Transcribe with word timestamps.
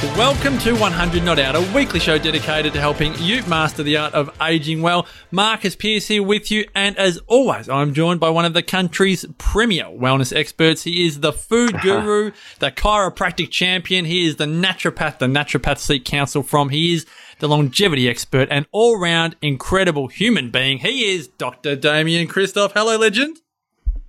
Welcome 0.00 0.58
to 0.58 0.76
100 0.76 1.24
Not 1.24 1.40
Out, 1.40 1.56
a 1.56 1.74
weekly 1.74 1.98
show 1.98 2.18
dedicated 2.18 2.72
to 2.74 2.80
helping 2.80 3.16
you 3.18 3.42
master 3.46 3.82
the 3.82 3.96
art 3.96 4.14
of 4.14 4.30
aging 4.40 4.80
well. 4.80 5.08
Marcus 5.32 5.74
Pierce 5.74 6.06
here 6.06 6.22
with 6.22 6.52
you, 6.52 6.68
and 6.72 6.96
as 6.96 7.18
always, 7.26 7.68
I'm 7.68 7.94
joined 7.94 8.20
by 8.20 8.30
one 8.30 8.44
of 8.44 8.54
the 8.54 8.62
country's 8.62 9.26
premier 9.38 9.86
wellness 9.86 10.32
experts. 10.32 10.84
He 10.84 11.04
is 11.04 11.18
the 11.18 11.32
food 11.32 11.80
guru, 11.82 12.30
the 12.60 12.70
chiropractic 12.70 13.50
champion. 13.50 14.04
He 14.04 14.24
is 14.24 14.36
the 14.36 14.44
naturopath, 14.44 15.18
the 15.18 15.26
Naturopath 15.26 15.78
Seat 15.78 16.04
Council 16.04 16.44
from. 16.44 16.68
He 16.68 16.94
is 16.94 17.04
the 17.40 17.48
longevity 17.48 18.08
expert 18.08 18.46
and 18.52 18.66
all-round 18.70 19.34
incredible 19.42 20.06
human 20.06 20.52
being. 20.52 20.78
He 20.78 21.12
is 21.12 21.26
Dr. 21.26 21.74
Damien 21.74 22.28
Christoph. 22.28 22.72
Hello, 22.72 22.96
legend. 22.96 23.40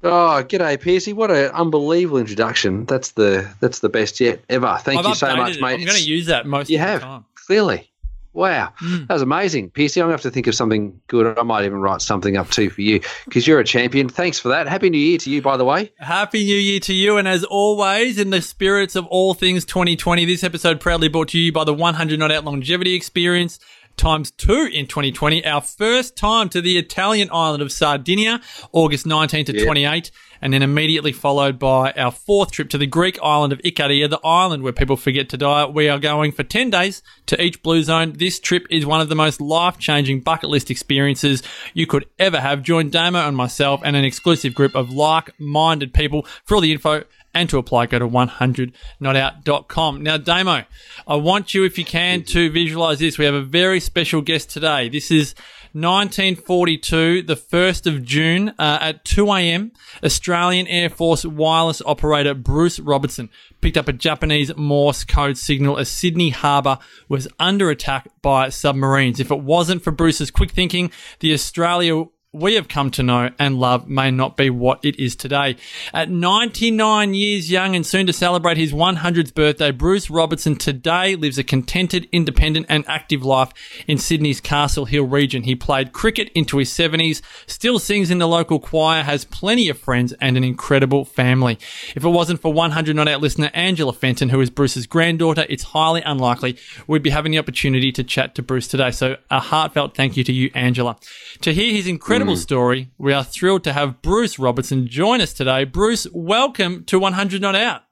Oh, 0.01 0.43
g'day, 0.47 0.79
Piercy! 0.79 1.11
What 1.13 1.29
an 1.29 1.51
unbelievable 1.51 2.19
introduction. 2.19 2.85
That's 2.85 3.11
the 3.11 3.49
that's 3.59 3.79
the 3.79 3.89
best 3.89 4.19
yet 4.19 4.39
ever. 4.49 4.77
Thank 4.81 4.99
I've 4.99 5.05
you 5.07 5.15
so 5.15 5.35
much, 5.35 5.57
it. 5.57 5.61
mate. 5.61 5.73
I'm 5.79 5.85
going 5.85 5.97
to 5.97 6.03
use 6.09 6.27
that 6.27 6.45
most 6.45 6.69
you 6.69 6.77
of 6.77 6.81
have 6.87 6.99
the 7.01 7.05
time. 7.07 7.25
clearly. 7.35 7.85
Wow, 8.31 8.71
Mm. 8.81 9.07
that 9.07 9.13
was 9.15 9.23
amazing, 9.23 9.71
Piercy. 9.71 9.99
I'm 9.99 10.05
gonna 10.05 10.13
have 10.13 10.21
to 10.21 10.29
think 10.31 10.45
of 10.45 10.53
something 10.53 11.01
good. 11.07 11.37
I 11.37 11.41
might 11.41 11.65
even 11.65 11.79
write 11.81 12.01
something 12.01 12.37
up 12.37 12.49
too 12.51 12.69
for 12.69 12.81
you 12.81 13.01
because 13.25 13.47
you're 13.47 13.59
a 13.59 13.63
champion. 13.65 14.07
Thanks 14.07 14.37
for 14.39 14.49
that. 14.49 14.67
Happy 14.67 14.89
New 14.91 14.99
Year 14.99 15.17
to 15.17 15.29
you, 15.31 15.41
by 15.41 15.57
the 15.57 15.65
way. 15.65 15.91
Happy 15.97 16.45
New 16.45 16.55
Year 16.55 16.79
to 16.81 16.93
you. 16.93 17.17
And 17.17 17.27
as 17.27 17.43
always, 17.43 18.19
in 18.19 18.29
the 18.29 18.41
spirits 18.41 18.95
of 18.95 19.07
all 19.07 19.33
things 19.33 19.65
2020, 19.65 20.25
this 20.25 20.43
episode 20.43 20.79
proudly 20.79 21.07
brought 21.09 21.29
to 21.29 21.39
you 21.39 21.51
by 21.51 21.63
the 21.63 21.73
100 21.73 22.19
Not 22.19 22.31
Out 22.31 22.45
Longevity 22.45 22.93
Experience 22.93 23.59
times 23.99 24.31
two 24.31 24.67
in 24.73 24.87
2020. 24.87 25.45
Our 25.45 25.61
first 25.61 26.15
time 26.15 26.49
to 26.49 26.61
the 26.61 26.77
Italian 26.79 27.29
island 27.31 27.61
of 27.61 27.71
Sardinia, 27.71 28.41
August 28.71 29.05
19 29.05 29.45
to 29.45 29.57
Yeah. 29.57 29.65
28. 29.65 30.09
And 30.41 30.53
then 30.53 30.63
immediately 30.63 31.11
followed 31.11 31.59
by 31.59 31.91
our 31.91 32.11
fourth 32.11 32.51
trip 32.51 32.69
to 32.69 32.77
the 32.77 32.87
Greek 32.87 33.19
island 33.21 33.51
of 33.51 33.59
Ikaria, 33.59 34.09
the 34.09 34.25
island 34.25 34.63
where 34.63 34.71
people 34.71 34.95
forget 34.95 35.27
to 35.29 35.37
die. 35.37 35.65
We 35.65 35.89
are 35.89 35.99
going 35.99 36.31
for 36.31 36.43
10 36.43 36.69
days 36.69 37.03
to 37.25 37.43
each 37.43 37.61
blue 37.61 37.83
zone. 37.83 38.13
This 38.17 38.39
trip 38.39 38.65
is 38.69 38.85
one 38.85 39.01
of 39.01 39.09
the 39.09 39.15
most 39.15 39.41
life 39.41 39.77
changing 39.77 40.21
bucket 40.21 40.49
list 40.49 40.71
experiences 40.71 41.43
you 41.73 41.85
could 41.85 42.05
ever 42.17 42.39
have. 42.39 42.63
Join 42.63 42.89
Damo 42.89 43.19
and 43.27 43.35
myself 43.35 43.81
and 43.83 43.97
an 43.97 44.05
exclusive 44.05 44.55
group 44.55 44.75
of 44.75 44.89
like 44.91 45.37
minded 45.39 45.93
people. 45.93 46.25
For 46.45 46.55
all 46.55 46.61
the 46.61 46.71
info 46.71 47.03
and 47.33 47.49
to 47.49 47.57
apply, 47.57 47.85
go 47.85 47.99
to 47.99 48.07
100notout.com. 48.07 50.03
Now, 50.03 50.17
Damo, 50.17 50.63
I 51.07 51.15
want 51.15 51.53
you, 51.53 51.63
if 51.63 51.77
you 51.77 51.85
can, 51.85 52.23
to 52.23 52.49
visualize 52.49 52.99
this. 52.99 53.17
We 53.17 53.25
have 53.25 53.33
a 53.33 53.41
very 53.41 53.79
special 53.79 54.21
guest 54.21 54.49
today. 54.49 54.89
This 54.89 55.11
is 55.11 55.35
1942, 55.73 57.21
the 57.23 57.35
1st 57.35 57.85
of 57.85 58.03
June 58.03 58.49
uh, 58.57 58.79
at 58.81 59.05
2 59.05 59.31
a.m. 59.33 59.71
Australian 60.03 60.65
Air 60.65 60.89
Force 60.89 61.23
wireless 61.23 61.83
operator 61.85 62.33
Bruce 62.33 62.79
Robertson 62.79 63.29
picked 63.61 63.77
up 63.77 63.87
a 63.87 63.93
Japanese 63.93 64.55
Morse 64.57 65.03
code 65.03 65.37
signal 65.37 65.77
as 65.77 65.87
Sydney 65.87 66.29
Harbour 66.29 66.79
was 67.07 67.27
under 67.39 67.69
attack 67.69 68.09
by 68.23 68.49
submarines. 68.49 69.19
If 69.19 69.29
it 69.29 69.41
wasn't 69.41 69.83
for 69.83 69.91
Bruce's 69.91 70.31
quick 70.31 70.51
thinking, 70.51 70.91
the 71.19 71.33
Australia 71.33 72.05
we 72.31 72.53
have 72.53 72.67
come 72.67 72.91
to 72.91 73.01
know 73.01 73.31
and 73.39 73.59
love 73.59 73.87
may 73.87 74.11
not 74.11 74.37
be 74.37 74.51
what 74.51 74.85
it 74.85 74.99
is 74.99 75.15
today. 75.15 75.55
At 75.91 76.11
99 76.11 77.15
years 77.15 77.49
young 77.49 77.75
and 77.75 77.83
soon 77.83 78.05
to 78.05 78.13
celebrate 78.13 78.55
his 78.55 78.71
100th 78.71 79.33
birthday, 79.33 79.71
Bruce 79.71 80.11
Robertson 80.11 80.55
today 80.55 81.15
lives 81.15 81.39
a 81.39 81.43
contented, 81.43 82.07
independent 82.11 82.67
and 82.69 82.87
active 82.87 83.25
life 83.25 83.51
in 83.87 83.97
Sydney's 83.97 84.41
Castle 84.41 84.85
Hill 84.85 85.05
region. 85.05 85.41
He 85.41 85.55
played 85.55 85.91
cricket 85.91 86.29
into 86.35 86.57
his 86.57 86.69
70s, 86.69 87.23
still 87.47 87.79
sings 87.79 88.11
in 88.11 88.19
the 88.19 88.27
local 88.27 88.59
choir, 88.59 89.01
has 89.01 89.25
plenty 89.25 89.67
of 89.67 89.79
friends 89.79 90.13
and 90.21 90.37
an 90.37 90.43
incredible 90.43 91.05
family. 91.05 91.57
If 91.95 92.03
it 92.03 92.09
wasn't 92.09 92.41
for 92.41 92.53
100 92.53 92.95
Not 92.95 93.07
Out 93.07 93.21
listener 93.21 93.49
Angela 93.55 93.93
Fenton, 93.93 94.29
who 94.29 94.39
is 94.39 94.51
Bruce's 94.51 94.85
granddaughter, 94.85 95.47
it's 95.49 95.63
highly 95.63 96.03
unlikely 96.03 96.59
we'd 96.85 97.01
be 97.01 97.09
having 97.09 97.31
the 97.31 97.39
opportunity 97.39 97.91
to 97.91 98.03
chat 98.03 98.35
to 98.35 98.43
Bruce 98.43 98.67
today. 98.67 98.91
So 98.91 99.17
a 99.31 99.39
heartfelt 99.39 99.95
thank 99.95 100.15
you 100.15 100.23
to 100.25 100.31
you, 100.31 100.51
Angela. 100.53 100.95
To 101.41 101.51
hear 101.51 101.73
his 101.73 101.87
incredible 101.87 102.18
story, 102.35 102.91
we 102.97 103.13
are 103.13 103.23
thrilled 103.23 103.63
to 103.63 103.73
have 103.73 104.01
Bruce 104.01 104.37
Robertson 104.37 104.87
join 104.87 105.21
us 105.21 105.33
today. 105.33 105.63
Bruce, 105.63 106.07
welcome 106.11 106.83
to 106.85 106.99
100 106.99 107.41
Not 107.41 107.55
Out. 107.55 107.83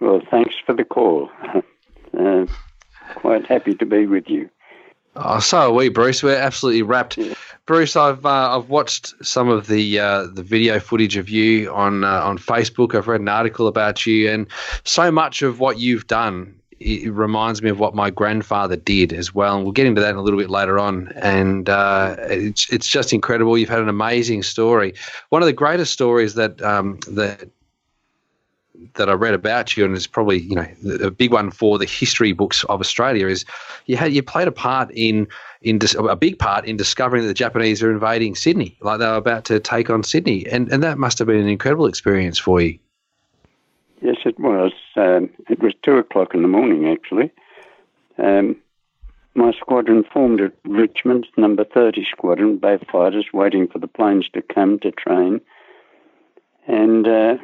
Well, 0.00 0.20
thanks 0.30 0.54
for 0.64 0.74
the 0.74 0.84
call. 0.84 1.30
uh, 2.18 2.46
quite 3.14 3.46
happy 3.46 3.74
to 3.74 3.86
be 3.86 4.06
with 4.06 4.28
you. 4.28 4.50
Oh, 5.14 5.38
so 5.38 5.58
are 5.58 5.72
we, 5.72 5.88
Bruce. 5.88 6.22
We're 6.22 6.36
absolutely 6.36 6.82
wrapped. 6.82 7.18
Bruce, 7.64 7.96
I've 7.96 8.26
uh, 8.26 8.58
I've 8.58 8.68
watched 8.68 9.14
some 9.24 9.48
of 9.48 9.66
the 9.66 9.98
uh, 9.98 10.26
the 10.26 10.42
video 10.42 10.78
footage 10.78 11.16
of 11.16 11.28
you 11.28 11.72
on 11.72 12.04
uh, 12.04 12.20
on 12.22 12.38
Facebook. 12.38 12.94
I've 12.94 13.08
read 13.08 13.20
an 13.20 13.28
article 13.28 13.66
about 13.66 14.04
you, 14.04 14.30
and 14.30 14.46
so 14.84 15.10
much 15.10 15.42
of 15.42 15.58
what 15.58 15.78
you've 15.78 16.06
done 16.06 16.54
it 16.78 17.12
reminds 17.12 17.62
me 17.62 17.70
of 17.70 17.78
what 17.78 17.94
my 17.94 18.10
grandfather 18.10 18.76
did 18.76 19.12
as 19.12 19.34
well. 19.34 19.56
And 19.56 19.64
we'll 19.64 19.72
get 19.72 19.86
into 19.86 20.00
that 20.00 20.10
in 20.10 20.16
a 20.16 20.22
little 20.22 20.38
bit 20.38 20.50
later 20.50 20.78
on. 20.78 21.12
And 21.16 21.68
uh, 21.68 22.16
it's 22.18 22.70
it's 22.70 22.88
just 22.88 23.12
incredible. 23.12 23.56
You've 23.56 23.68
had 23.68 23.80
an 23.80 23.88
amazing 23.88 24.42
story. 24.42 24.94
One 25.30 25.42
of 25.42 25.46
the 25.46 25.52
greatest 25.52 25.92
stories 25.92 26.34
that 26.34 26.60
um, 26.62 26.98
that 27.08 27.48
that 28.94 29.08
I 29.08 29.14
read 29.14 29.34
about 29.34 29.76
you, 29.76 29.84
and 29.84 29.96
it's 29.96 30.06
probably 30.06 30.40
you 30.40 30.54
know 30.54 30.66
a 31.02 31.10
big 31.10 31.32
one 31.32 31.50
for 31.50 31.78
the 31.78 31.86
history 31.86 32.32
books 32.32 32.64
of 32.64 32.80
Australia, 32.80 33.26
is 33.26 33.44
you 33.86 33.96
had 33.96 34.12
you 34.12 34.22
played 34.22 34.48
a 34.48 34.52
part 34.52 34.90
in 34.92 35.26
in 35.62 35.78
dis- 35.78 35.96
a 35.98 36.16
big 36.16 36.38
part 36.38 36.66
in 36.66 36.76
discovering 36.76 37.22
that 37.22 37.28
the 37.28 37.34
Japanese 37.34 37.82
are 37.82 37.90
invading 37.90 38.34
Sydney, 38.34 38.76
like 38.82 38.98
they 38.98 39.06
were 39.06 39.14
about 39.14 39.44
to 39.46 39.60
take 39.60 39.88
on 39.88 40.02
Sydney, 40.02 40.46
and 40.46 40.70
and 40.70 40.82
that 40.82 40.98
must 40.98 41.18
have 41.18 41.26
been 41.26 41.40
an 41.40 41.48
incredible 41.48 41.86
experience 41.86 42.38
for 42.38 42.60
you. 42.60 42.78
Yes, 44.06 44.18
it 44.24 44.38
was. 44.38 44.70
Um, 44.94 45.30
it 45.50 45.60
was 45.60 45.74
two 45.82 45.96
o'clock 45.96 46.32
in 46.32 46.42
the 46.42 46.46
morning, 46.46 46.86
actually. 46.86 47.32
Um, 48.18 48.54
my 49.34 49.50
squadron 49.50 50.04
formed 50.04 50.40
at 50.40 50.52
Richmond, 50.64 51.26
number 51.36 51.64
30 51.64 52.06
squadron, 52.12 52.58
both 52.58 52.86
fighters 52.86 53.26
waiting 53.32 53.66
for 53.66 53.80
the 53.80 53.88
planes 53.88 54.28
to 54.32 54.42
come 54.42 54.78
to 54.78 54.92
train. 54.92 55.40
And 56.68 57.08
uh, 57.08 57.38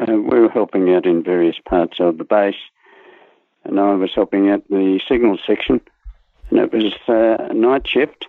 uh, 0.00 0.14
we 0.14 0.40
were 0.40 0.50
helping 0.50 0.92
out 0.92 1.06
in 1.06 1.22
various 1.22 1.60
parts 1.64 2.00
of 2.00 2.18
the 2.18 2.24
base. 2.24 2.56
And 3.62 3.78
I 3.78 3.94
was 3.94 4.10
helping 4.16 4.50
out 4.50 4.68
the 4.68 5.00
signal 5.08 5.38
section. 5.46 5.80
And 6.50 6.58
it 6.58 6.72
was 6.72 6.92
uh, 7.08 7.50
a 7.50 7.54
night 7.54 7.86
shift. 7.86 8.26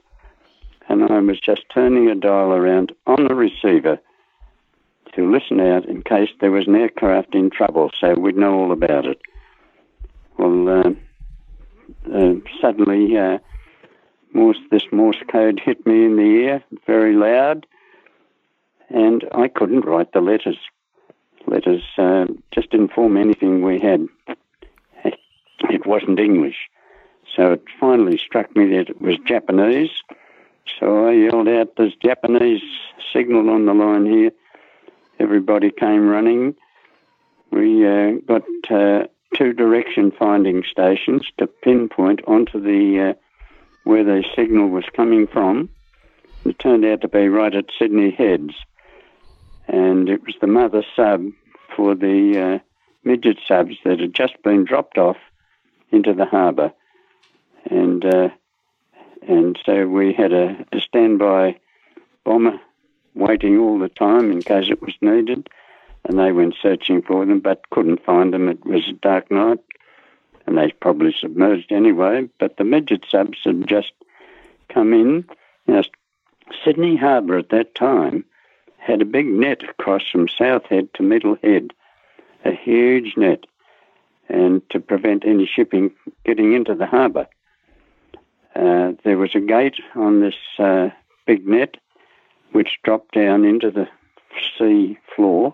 And 0.87 1.03
I 1.11 1.17
was 1.17 1.39
just 1.39 1.63
turning 1.73 2.09
a 2.09 2.15
dial 2.15 2.53
around 2.53 2.91
on 3.07 3.27
the 3.27 3.33
receiver 3.33 3.99
to 5.17 5.29
listen 5.29 5.59
out 5.59 5.85
in 5.85 6.03
case 6.03 6.29
there 6.39 6.51
was 6.51 6.67
an 6.67 6.75
aircraft 6.75 7.33
in 7.33 7.49
trouble, 7.49 7.89
so 7.99 8.13
we'd 8.13 8.37
know 8.37 8.53
all 8.53 8.71
about 8.71 9.05
it. 9.07 9.19
Well, 10.37 10.69
uh, 10.69 10.91
uh, 12.13 12.33
suddenly, 12.61 13.17
uh, 13.17 13.39
Morse, 14.33 14.59
this 14.69 14.83
Morse 14.91 15.23
code 15.29 15.59
hit 15.59 15.85
me 15.87 16.05
in 16.05 16.17
the 16.17 16.21
ear 16.21 16.63
very 16.85 17.15
loud, 17.15 17.65
and 18.89 19.25
I 19.33 19.47
couldn't 19.47 19.85
write 19.85 20.13
the 20.13 20.21
letters. 20.21 20.59
Letters 21.47 21.83
uh, 21.97 22.25
just 22.53 22.69
didn't 22.69 22.93
form 22.93 23.17
anything 23.17 23.61
we 23.61 23.79
had. 23.79 24.07
It 25.69 25.87
wasn't 25.87 26.19
English. 26.19 26.69
So 27.35 27.53
it 27.53 27.63
finally 27.79 28.17
struck 28.17 28.55
me 28.55 28.67
that 28.77 28.89
it 28.89 29.01
was 29.01 29.17
Japanese. 29.25 29.89
So 30.79 31.07
I 31.07 31.13
yelled 31.13 31.47
out, 31.47 31.75
There's 31.75 31.95
Japanese 31.95 32.61
signal 33.11 33.49
on 33.49 33.65
the 33.65 33.73
line 33.73 34.05
here. 34.05 34.31
Everybody 35.19 35.71
came 35.71 36.07
running. 36.07 36.55
We 37.51 37.87
uh, 37.87 38.11
got 38.27 38.43
uh, 38.69 39.07
two 39.35 39.53
direction 39.53 40.11
finding 40.11 40.63
stations 40.69 41.23
to 41.37 41.47
pinpoint 41.47 42.21
onto 42.27 42.61
the 42.61 43.11
uh, 43.11 43.13
where 43.83 44.03
the 44.03 44.23
signal 44.35 44.69
was 44.69 44.85
coming 44.95 45.27
from. 45.27 45.69
It 46.45 46.59
turned 46.59 46.85
out 46.85 47.01
to 47.01 47.07
be 47.07 47.27
right 47.29 47.53
at 47.53 47.65
Sydney 47.79 48.11
Heads, 48.11 48.53
and 49.67 50.07
it 50.07 50.23
was 50.23 50.35
the 50.39 50.47
mother 50.47 50.83
sub 50.95 51.25
for 51.75 51.95
the 51.95 52.39
uh, 52.39 52.59
midget 53.03 53.39
subs 53.47 53.75
that 53.85 53.99
had 53.99 54.13
just 54.13 54.41
been 54.43 54.65
dropped 54.65 54.97
off 54.97 55.17
into 55.91 56.13
the 56.13 56.25
harbour, 56.25 56.73
and 57.65 58.05
uh, 58.05 58.29
and 59.27 59.57
so 59.65 59.87
we 59.87 60.13
had 60.13 60.31
a, 60.31 60.65
a 60.71 60.79
standby 60.79 61.59
bomber 62.23 62.59
waiting 63.17 63.57
all 63.57 63.79
the 63.79 63.89
time 63.89 64.31
in 64.31 64.41
case 64.41 64.69
it 64.69 64.81
was 64.81 64.93
needed. 65.01 65.49
And 66.05 66.19
they 66.19 66.31
went 66.31 66.55
searching 66.61 67.01
for 67.01 67.25
them, 67.25 67.39
but 67.39 67.69
couldn't 67.69 68.05
find 68.05 68.33
them. 68.33 68.47
It 68.47 68.65
was 68.65 68.87
a 68.87 68.93
dark 68.93 69.29
night, 69.29 69.59
and 70.45 70.57
they 70.57 70.71
probably 70.71 71.13
submerged 71.19 71.71
anyway. 71.71 72.29
But 72.39 72.57
the 72.57 72.63
midget 72.63 73.03
subs 73.09 73.39
had 73.43 73.67
just 73.67 73.91
come 74.69 74.93
in. 74.93 75.25
Now, 75.65 75.83
Sydney 76.63 76.95
Harbour 76.95 77.37
at 77.37 77.49
that 77.49 77.75
time 77.75 78.23
had 78.77 79.01
a 79.01 79.05
big 79.05 79.25
net 79.25 79.63
across 79.63 80.03
from 80.09 80.29
South 80.29 80.65
Head 80.65 80.93
to 80.93 81.03
Middle 81.03 81.37
Head, 81.43 81.73
a 82.45 82.51
huge 82.51 83.17
net, 83.17 83.45
and 84.29 84.61
to 84.69 84.79
prevent 84.79 85.25
any 85.25 85.45
shipping 85.45 85.91
getting 86.25 86.53
into 86.53 86.73
the 86.73 86.85
harbour. 86.85 87.27
Uh, 88.55 88.93
there 89.03 89.17
was 89.17 89.35
a 89.35 89.39
gate 89.39 89.79
on 89.95 90.21
this 90.21 90.35
uh, 90.57 90.89
big 91.25 91.47
net 91.47 91.77
which 92.57 92.79
dropped 92.83 93.13
down 93.13 93.45
into 93.45 93.69
the 93.69 93.87
sea 94.57 94.97
floor 95.15 95.53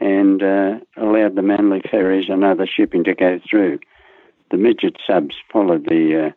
and 0.00 0.42
uh, 0.42 0.80
allowed 0.96 1.36
the 1.36 1.42
Manly 1.42 1.80
ferries 1.88 2.28
and 2.28 2.42
other 2.42 2.66
shipping 2.66 3.04
to 3.04 3.14
go 3.14 3.38
through. 3.48 3.78
The 4.50 4.56
midget 4.56 4.96
subs 5.06 5.36
followed 5.52 5.84
the 5.84 6.26
uh, 6.26 6.30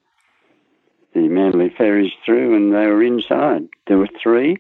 the 1.15 1.27
Manly 1.27 1.73
ferries 1.75 2.11
through, 2.23 2.55
and 2.55 2.71
they 2.71 2.85
were 2.85 3.01
inside. 3.01 3.69
There 3.87 3.97
were 3.97 4.09
three. 4.21 4.57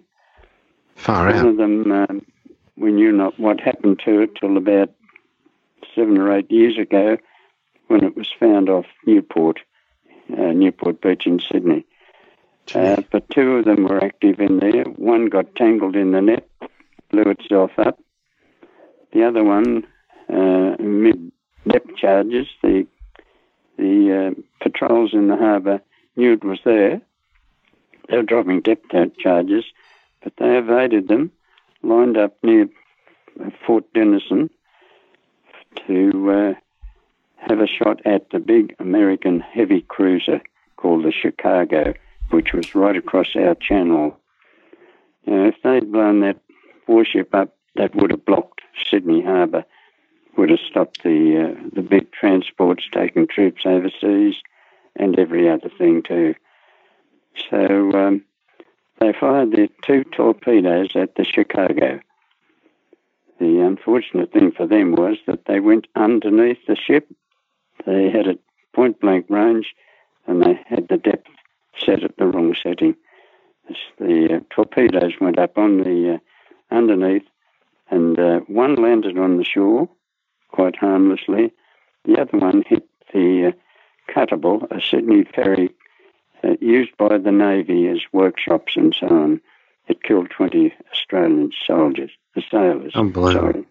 Far 0.95 1.27
One 1.27 1.35
out. 1.35 1.45
of 1.49 1.57
them, 1.57 1.91
um, 1.91 2.25
we 2.75 2.91
knew 2.91 3.11
not 3.11 3.39
what 3.39 3.59
happened 3.59 4.01
to 4.05 4.21
it 4.21 4.33
till 4.37 4.57
about 4.57 4.89
seven 5.93 6.17
or 6.17 6.35
eight 6.35 6.49
years 6.49 6.79
ago, 6.79 7.19
when 7.89 8.03
it 8.03 8.17
was 8.17 8.33
found 8.39 8.69
off 8.69 8.87
Newport, 9.05 9.59
uh, 10.35 10.51
Newport 10.51 10.99
Beach 10.99 11.27
in 11.27 11.39
Sydney. 11.39 11.85
Uh, 12.73 13.01
but 13.11 13.29
two 13.29 13.57
of 13.57 13.65
them 13.65 13.83
were 13.83 14.03
active 14.03 14.39
in 14.39 14.59
there. 14.59 14.83
One 14.83 15.27
got 15.27 15.55
tangled 15.55 15.95
in 15.95 16.11
the 16.11 16.21
net, 16.21 16.47
blew 17.09 17.23
itself 17.23 17.71
up. 17.77 17.99
The 19.13 19.25
other 19.25 19.43
one, 19.43 19.85
uh, 20.29 20.75
mid 20.79 21.31
depth 21.67 21.95
charges, 21.97 22.47
the 22.61 22.87
the 23.77 24.33
uh, 24.37 24.41
patrols 24.61 25.13
in 25.13 25.27
the 25.27 25.35
harbour 25.35 25.81
knew 26.15 26.33
it 26.33 26.43
was 26.43 26.59
there. 26.63 27.01
They 28.07 28.17
were 28.17 28.23
dropping 28.23 28.61
depth 28.61 28.91
charges, 29.17 29.65
but 30.23 30.33
they 30.37 30.57
evaded 30.57 31.07
them, 31.07 31.31
lined 31.81 32.17
up 32.17 32.37
near 32.43 32.69
Fort 33.65 33.85
Denison 33.93 34.49
to 35.87 36.31
uh, 36.31 36.53
have 37.37 37.59
a 37.59 37.67
shot 37.67 38.01
at 38.05 38.29
the 38.29 38.39
big 38.39 38.75
American 38.79 39.39
heavy 39.39 39.81
cruiser 39.81 40.41
called 40.77 41.05
the 41.05 41.11
Chicago, 41.11 41.93
which 42.31 42.53
was 42.53 42.73
right 42.75 42.95
across 42.95 43.35
our 43.35 43.55
channel. 43.55 44.17
Now, 45.25 45.45
if 45.45 45.55
they'd 45.63 45.91
blown 45.91 46.21
that 46.21 46.39
warship 46.87 47.33
up, 47.35 47.55
that 47.75 47.95
would 47.95 48.11
have 48.11 48.25
blocked 48.25 48.61
Sydney 48.89 49.21
Harbour, 49.21 49.63
would 50.37 50.49
have 50.49 50.59
stopped 50.59 51.03
the 51.03 51.55
uh, 51.55 51.69
the 51.73 51.81
big 51.81 52.11
transports 52.11 52.83
taking 52.91 53.27
troops 53.27 53.61
overseas, 53.65 54.35
and 54.95 55.17
every 55.19 55.49
other 55.49 55.69
thing 55.77 56.01
too. 56.01 56.35
So 57.49 57.91
um, 57.93 58.23
they 58.99 59.13
fired 59.13 59.51
their 59.51 59.67
two 59.83 60.03
torpedoes 60.03 60.89
at 60.95 61.15
the 61.15 61.25
Chicago. 61.25 61.99
The 63.39 63.59
unfortunate 63.59 64.31
thing 64.31 64.51
for 64.51 64.67
them 64.67 64.93
was 64.93 65.17
that 65.27 65.45
they 65.45 65.59
went 65.59 65.87
underneath 65.95 66.59
the 66.67 66.75
ship. 66.75 67.07
They 67.85 68.09
had 68.09 68.27
a 68.27 68.37
point 68.73 68.99
blank 68.99 69.25
range, 69.29 69.73
and 70.27 70.41
they 70.41 70.59
had 70.67 70.87
the 70.87 70.97
depth 70.97 71.29
set 71.77 72.03
at 72.03 72.17
the 72.17 72.27
wrong 72.27 72.55
setting. 72.61 72.95
The 73.99 74.35
uh, 74.35 74.39
torpedoes 74.49 75.13
went 75.21 75.39
up 75.39 75.57
on 75.57 75.77
the 75.79 76.15
uh, 76.15 76.75
underneath, 76.75 77.25
and 77.89 78.19
uh, 78.19 78.39
one 78.47 78.75
landed 78.75 79.17
on 79.17 79.37
the 79.37 79.45
shore 79.45 79.89
quite 80.49 80.75
harmlessly. 80.75 81.53
The 82.05 82.19
other 82.19 82.37
one 82.37 82.63
hit 82.67 82.87
the 83.13 83.53
uh, 83.53 84.11
Kuttabul, 84.13 84.69
a 84.71 84.81
Sydney 84.81 85.23
ferry 85.23 85.69
uh, 86.43 86.55
used 86.59 86.95
by 86.97 87.17
the 87.17 87.31
Navy 87.31 87.87
as 87.87 87.99
workshops 88.11 88.75
and 88.75 88.95
so 88.97 89.07
on. 89.07 89.41
It 89.87 90.03
killed 90.03 90.29
20 90.29 90.73
Australian 90.91 91.51
soldiers, 91.65 92.11
the 92.35 92.43
sailors. 92.49 92.93
Unbelievable. 92.95 93.51
sorry. 93.53 93.65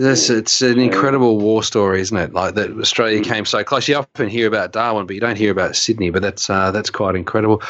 This, 0.00 0.30
it's 0.30 0.62
an 0.62 0.78
incredible 0.78 1.38
war 1.38 1.62
story, 1.62 2.00
isn't 2.00 2.16
it? 2.16 2.32
Like 2.32 2.54
that 2.54 2.70
Australia 2.70 3.20
came 3.20 3.44
so 3.44 3.62
close. 3.62 3.86
You 3.86 3.96
often 3.96 4.30
hear 4.30 4.48
about 4.48 4.72
Darwin, 4.72 5.04
but 5.04 5.12
you 5.12 5.20
don't 5.20 5.36
hear 5.36 5.50
about 5.50 5.76
Sydney. 5.76 6.08
But 6.08 6.22
that's 6.22 6.48
uh, 6.48 6.70
that's 6.70 6.88
quite 6.88 7.16
incredible. 7.16 7.60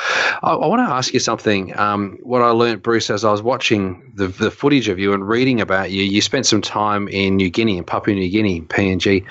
I, 0.44 0.53
I 0.53 0.67
want 0.69 0.79
to 0.79 0.94
ask 0.94 1.12
you 1.12 1.19
something. 1.19 1.77
Um, 1.77 2.21
what 2.23 2.41
I 2.41 2.50
learnt, 2.50 2.85
Bruce, 2.85 3.11
as 3.11 3.25
I 3.25 3.32
was 3.32 3.43
watching 3.43 4.12
the, 4.15 4.29
the 4.29 4.53
footage 4.53 4.87
of 4.87 4.97
you 4.97 5.12
and 5.12 5.27
reading 5.27 5.61
about 5.61 5.91
you, 5.91 6.05
you 6.05 6.21
spent 6.21 6.47
some 6.47 6.62
time 6.62 7.09
in 7.09 7.35
New 7.35 7.50
Guinea, 7.50 7.79
in 7.79 7.82
Papua 7.82 8.15
New 8.15 8.31
Guinea, 8.31 8.61
PNG, 8.61 9.27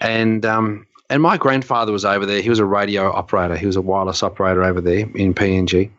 and 0.00 0.46
um, 0.46 0.86
and 1.10 1.20
my 1.20 1.38
grandfather 1.38 1.90
was 1.90 2.04
over 2.04 2.24
there. 2.24 2.40
He 2.40 2.50
was 2.50 2.60
a 2.60 2.64
radio 2.64 3.10
operator. 3.10 3.56
He 3.56 3.66
was 3.66 3.74
a 3.74 3.82
wireless 3.82 4.22
operator 4.22 4.62
over 4.62 4.80
there 4.80 5.10
in 5.16 5.34
PNG 5.34 5.90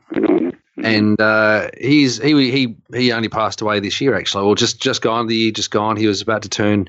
On 0.79 0.85
and 0.85 1.21
uh, 1.21 1.69
he's 1.79 2.21
he 2.21 2.51
he 2.51 2.75
he 2.93 3.11
only 3.11 3.29
passed 3.29 3.61
away 3.61 3.79
this 3.79 3.99
year 3.99 4.15
actually, 4.15 4.43
or 4.43 4.55
just 4.55 4.81
just 4.81 5.01
gone 5.01 5.27
the 5.27 5.35
year 5.35 5.51
just 5.51 5.71
gone. 5.71 5.97
He 5.97 6.07
was 6.07 6.21
about 6.21 6.41
to 6.43 6.49
turn 6.49 6.87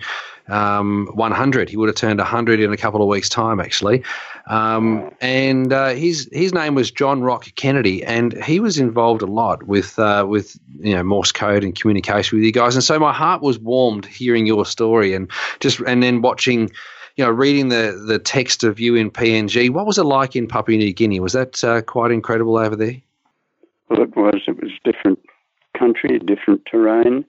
um, 0.49 1.09
100. 1.15 1.69
He 1.69 1.77
would 1.77 1.89
have 1.89 1.97
turned 1.97 2.19
100 2.19 2.61
in 2.61 2.73
a 2.73 2.77
couple 2.77 3.03
of 3.03 3.09
weeks' 3.09 3.29
time 3.29 3.61
actually. 3.61 4.03
Um, 4.47 5.11
and 5.21 5.73
uh, 5.73 5.91
his 5.91 6.29
his 6.33 6.53
name 6.53 6.75
was 6.75 6.91
John 6.91 7.23
Rock 7.23 7.47
Kennedy, 7.55 8.03
and 8.05 8.43
he 8.43 8.61
was 8.61 8.79
involved 8.79 9.23
a 9.23 9.27
lot 9.27 9.65
with 9.65 9.99
uh, 9.99 10.27
with 10.29 10.59
you 10.81 10.95
know 10.95 11.03
Morse 11.03 11.33
code 11.33 11.63
and 11.63 11.79
communication 11.79 12.39
with 12.39 12.45
you 12.45 12.53
guys. 12.53 12.75
And 12.75 12.85
so 12.85 12.99
my 12.99 13.13
heart 13.13 13.43
was 13.43 13.59
warmed 13.59 14.07
hearing 14.07 14.47
your 14.47 14.67
story 14.67 15.15
and 15.15 15.31
just 15.61 15.81
and 15.81 16.03
then 16.03 16.23
watching. 16.23 16.71
You 17.17 17.25
know, 17.27 17.33
reading 17.33 17.69
the, 17.69 18.03
the 18.07 18.19
text 18.19 18.65
of 18.65 18.81
you 18.81 18.95
in 18.95 19.11
PNG, 19.11 19.69
what 19.69 19.85
was 19.85 19.99
it 19.99 20.05
like 20.05 20.37
in 20.37 20.47
Papua 20.47 20.79
New 20.79 20.93
Guinea? 20.93 21.21
Was 21.21 21.35
that 21.35 21.63
uh, 21.63 21.83
quite 21.83 22.13
incredible 22.13 22.57
over 22.57 22.77
there? 22.77 22.97
Well, 23.91 24.03
it 24.03 24.17
was. 24.17 24.43
It 24.47 24.63
was 24.63 24.71
different 24.85 25.19
country, 25.77 26.19
different 26.21 26.65
terrain. 26.65 27.25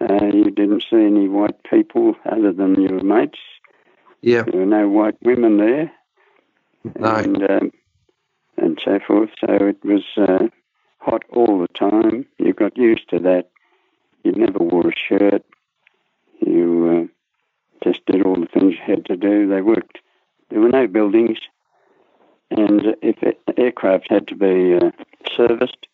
Uh, 0.00 0.26
you 0.32 0.50
didn't 0.50 0.82
see 0.90 0.96
any 0.96 1.28
white 1.28 1.62
people 1.62 2.16
other 2.26 2.52
than 2.52 2.80
your 2.82 3.02
mates. 3.02 3.38
Yeah, 4.20 4.42
There 4.42 4.60
were 4.60 4.66
no 4.66 4.88
white 4.88 5.16
women 5.22 5.58
there, 5.58 5.92
no, 6.98 7.14
and 7.16 7.50
um, 7.50 7.70
and 8.56 8.80
so 8.84 8.98
forth. 9.06 9.30
So 9.40 9.52
it 9.52 9.84
was 9.84 10.02
uh, 10.16 10.48
hot 10.98 11.22
all 11.30 11.60
the 11.60 11.68
time. 11.68 12.26
You 12.38 12.52
got 12.52 12.76
used 12.76 13.08
to 13.10 13.18
that. 13.20 13.50
You 14.24 14.32
never 14.32 14.58
wore 14.58 14.88
a 14.88 14.92
shirt. 14.96 15.44
You 16.40 17.08
uh, 17.84 17.86
just 17.88 18.04
did 18.06 18.22
all 18.22 18.36
the 18.36 18.46
things 18.46 18.74
you 18.74 18.94
had 18.94 19.04
to 19.06 19.16
do. 19.16 19.46
They 19.48 19.60
worked. 19.60 19.98
There 20.50 20.60
were 20.60 20.70
no 20.70 20.86
buildings, 20.86 21.38
and 22.50 22.96
if 23.02 23.16
aircraft 23.56 24.06
had 24.10 24.28
to 24.28 24.34
be 24.34 24.74
uh, 24.74 24.90
serviced, 25.36 25.86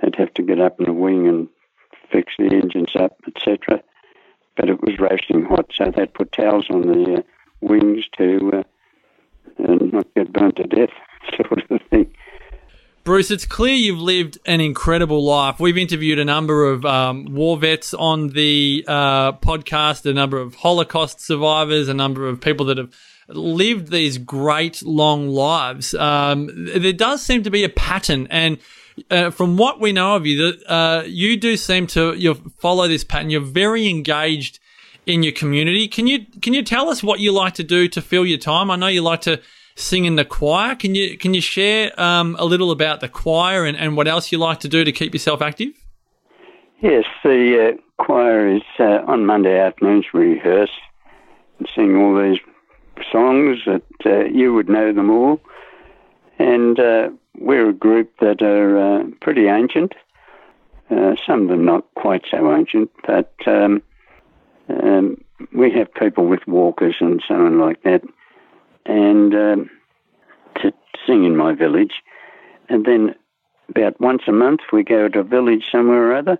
they'd 0.00 0.16
have 0.16 0.34
to 0.34 0.42
get 0.42 0.60
up 0.60 0.80
in 0.80 0.88
a 0.88 0.92
wing 0.92 1.28
and 1.28 1.48
fix 2.10 2.32
the 2.38 2.46
engines 2.46 2.94
up, 2.98 3.16
etc. 3.26 3.82
But 4.56 4.68
it 4.68 4.80
was 4.82 4.98
roasting 4.98 5.44
hot, 5.44 5.70
so 5.74 5.90
they'd 5.90 6.12
put 6.12 6.32
towels 6.32 6.66
on 6.70 6.82
the 6.82 7.18
uh, 7.18 7.22
wings 7.60 8.04
to 8.18 8.50
uh, 8.52 8.62
and 9.58 9.92
not 9.92 10.06
get 10.14 10.32
burnt 10.32 10.56
to 10.56 10.64
death, 10.64 10.90
sort 11.36 11.70
of 11.70 11.80
thing. 11.90 12.12
Bruce, 13.02 13.30
it's 13.30 13.46
clear 13.46 13.74
you've 13.74 14.00
lived 14.00 14.38
an 14.44 14.60
incredible 14.60 15.24
life. 15.24 15.58
We've 15.58 15.78
interviewed 15.78 16.18
a 16.18 16.24
number 16.24 16.70
of 16.70 16.84
um, 16.84 17.34
war 17.34 17.56
vets 17.56 17.94
on 17.94 18.28
the 18.28 18.84
uh, 18.86 19.32
podcast, 19.32 20.04
a 20.04 20.12
number 20.12 20.38
of 20.38 20.54
Holocaust 20.56 21.20
survivors, 21.20 21.88
a 21.88 21.94
number 21.94 22.28
of 22.28 22.42
people 22.42 22.66
that 22.66 22.76
have 22.76 22.94
lived 23.30 23.90
these 23.90 24.18
great 24.18 24.82
long 24.82 25.28
lives. 25.28 25.94
Um, 25.94 26.48
there 26.74 26.92
does 26.92 27.22
seem 27.22 27.42
to 27.44 27.50
be 27.50 27.64
a 27.64 27.68
pattern, 27.68 28.26
and 28.30 28.58
uh, 29.10 29.30
from 29.30 29.56
what 29.56 29.80
we 29.80 29.92
know 29.92 30.16
of 30.16 30.26
you, 30.26 30.52
that 30.52 30.70
uh, 30.70 31.02
you 31.06 31.36
do 31.36 31.56
seem 31.56 31.86
to 31.88 32.14
you 32.14 32.34
follow 32.58 32.88
this 32.88 33.04
pattern. 33.04 33.30
You're 33.30 33.40
very 33.40 33.88
engaged 33.88 34.58
in 35.06 35.22
your 35.22 35.32
community. 35.32 35.88
Can 35.88 36.06
you 36.06 36.26
can 36.40 36.54
you 36.54 36.62
tell 36.62 36.88
us 36.88 37.02
what 37.02 37.20
you 37.20 37.32
like 37.32 37.54
to 37.54 37.64
do 37.64 37.88
to 37.88 38.02
fill 38.02 38.26
your 38.26 38.38
time? 38.38 38.70
I 38.70 38.76
know 38.76 38.86
you 38.86 39.02
like 39.02 39.22
to 39.22 39.40
sing 39.76 40.04
in 40.04 40.16
the 40.16 40.24
choir. 40.24 40.74
Can 40.74 40.94
you 40.94 41.16
can 41.16 41.34
you 41.34 41.40
share 41.40 41.98
um, 42.00 42.36
a 42.38 42.44
little 42.44 42.70
about 42.70 43.00
the 43.00 43.08
choir 43.08 43.64
and, 43.64 43.76
and 43.76 43.96
what 43.96 44.08
else 44.08 44.30
you 44.32 44.38
like 44.38 44.60
to 44.60 44.68
do 44.68 44.84
to 44.84 44.92
keep 44.92 45.14
yourself 45.14 45.42
active? 45.42 45.72
Yes, 46.80 47.04
the 47.22 47.74
uh, 47.76 48.02
choir 48.02 48.56
is 48.56 48.62
uh, 48.78 49.02
on 49.06 49.26
Monday 49.26 49.58
afternoons. 49.58 50.06
We 50.14 50.20
rehearse 50.20 50.70
and 51.58 51.68
sing 51.74 51.96
all 51.96 52.16
these 52.20 52.38
songs 53.10 53.58
that 53.66 53.82
uh, 54.06 54.24
you 54.24 54.52
would 54.54 54.68
know 54.68 54.92
them 54.92 55.10
all, 55.10 55.40
and 56.38 56.78
uh, 56.78 57.10
we're 57.38 57.70
a 57.70 57.74
group 57.74 58.12
that 58.20 58.42
are 58.42 58.78
uh, 58.78 59.04
pretty 59.20 59.46
ancient. 59.46 59.94
Uh, 60.90 61.14
some 61.26 61.42
of 61.42 61.48
them 61.48 61.64
not 61.64 61.84
quite 61.94 62.24
so 62.30 62.52
ancient, 62.54 62.90
but 63.06 63.32
um, 63.46 63.82
um, 64.68 65.22
we 65.52 65.70
have 65.70 65.92
people 65.94 66.26
with 66.26 66.46
walkers 66.46 66.96
and 67.00 67.22
so 67.26 67.34
on 67.34 67.58
like 67.58 67.82
that, 67.82 68.02
and 68.86 69.34
um, 69.34 69.70
to 70.56 70.72
sing 71.06 71.24
in 71.24 71.36
my 71.36 71.54
village, 71.54 72.02
and 72.68 72.84
then 72.84 73.14
about 73.68 74.00
once 74.00 74.22
a 74.26 74.32
month 74.32 74.60
we 74.72 74.82
go 74.82 75.08
to 75.08 75.20
a 75.20 75.24
village 75.24 75.64
somewhere 75.70 76.10
or 76.10 76.16
other 76.16 76.38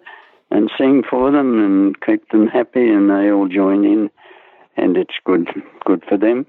and 0.51 0.71
sing 0.77 1.03
for 1.09 1.31
them 1.31 1.63
and 1.65 2.01
keep 2.01 2.29
them 2.31 2.47
happy, 2.47 2.89
and 2.89 3.09
they 3.09 3.31
all 3.31 3.49
join 3.49 3.85
in, 3.85 4.11
and 4.77 4.97
it's 4.97 5.15
good 5.25 5.49
good 5.85 6.05
for 6.09 6.17
them. 6.17 6.47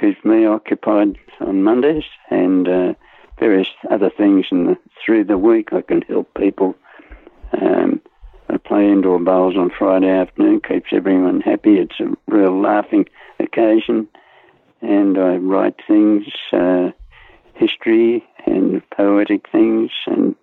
Keeps 0.00 0.24
me 0.24 0.46
occupied 0.46 1.18
on 1.40 1.62
Mondays 1.62 2.04
and 2.30 2.68
uh, 2.68 2.94
various 3.38 3.68
other 3.90 4.10
things, 4.10 4.46
and 4.50 4.76
through 5.04 5.24
the 5.24 5.38
week 5.38 5.72
I 5.72 5.82
can 5.82 6.02
help 6.02 6.32
people 6.34 6.76
I 8.50 8.56
play 8.56 8.90
indoor 8.90 9.18
bowls 9.18 9.56
on 9.56 9.70
Friday 9.70 10.08
afternoon, 10.08 10.60
keeps 10.60 10.88
everyone 10.92 11.40
happy. 11.42 11.78
It's 11.78 12.00
a 12.00 12.16
real 12.26 12.58
laughing 12.58 13.06
occasion. 13.38 14.08
And 14.80 15.18
I 15.18 15.36
write 15.36 15.76
things, 15.86 16.24
uh, 16.52 16.92
history 17.54 18.24
and 18.46 18.82
poetic 18.90 19.48
things 19.50 19.90
and 20.06 20.34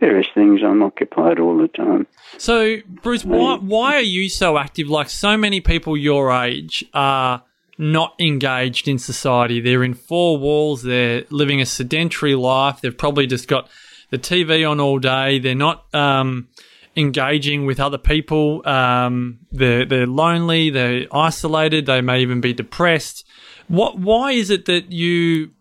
various 0.00 0.26
things. 0.34 0.60
I'm 0.64 0.82
occupied 0.82 1.38
all 1.38 1.56
the 1.56 1.68
time. 1.68 2.06
So, 2.38 2.78
Bruce, 3.02 3.24
why, 3.24 3.56
why 3.56 3.94
are 3.96 4.00
you 4.00 4.28
so 4.28 4.58
active? 4.58 4.88
Like 4.88 5.10
so 5.10 5.36
many 5.36 5.60
people 5.60 5.96
your 5.96 6.32
age 6.32 6.84
are 6.94 7.44
not 7.78 8.14
engaged 8.18 8.88
in 8.88 8.98
society. 8.98 9.60
They're 9.60 9.84
in 9.84 9.94
four 9.94 10.38
walls. 10.38 10.82
They're 10.82 11.24
living 11.30 11.60
a 11.60 11.66
sedentary 11.66 12.34
life. 12.34 12.80
They've 12.80 12.96
probably 12.96 13.26
just 13.26 13.48
got 13.48 13.68
the 14.10 14.18
TV 14.18 14.68
on 14.68 14.80
all 14.80 14.98
day. 14.98 15.38
They're 15.38 15.54
not 15.54 15.92
um, 15.94 16.48
engaging 16.96 17.66
with 17.66 17.80
other 17.80 17.98
people. 17.98 18.66
Um, 18.68 19.40
they're 19.50 19.84
they're 19.86 20.06
lonely. 20.06 20.70
They're 20.70 21.06
isolated. 21.12 21.86
They 21.86 22.00
may 22.00 22.20
even 22.20 22.40
be 22.40 22.52
depressed. 22.52 23.24
What? 23.68 23.98
Why 23.98 24.32
is 24.32 24.50
it 24.50 24.66
that 24.66 24.92
you 24.92 25.52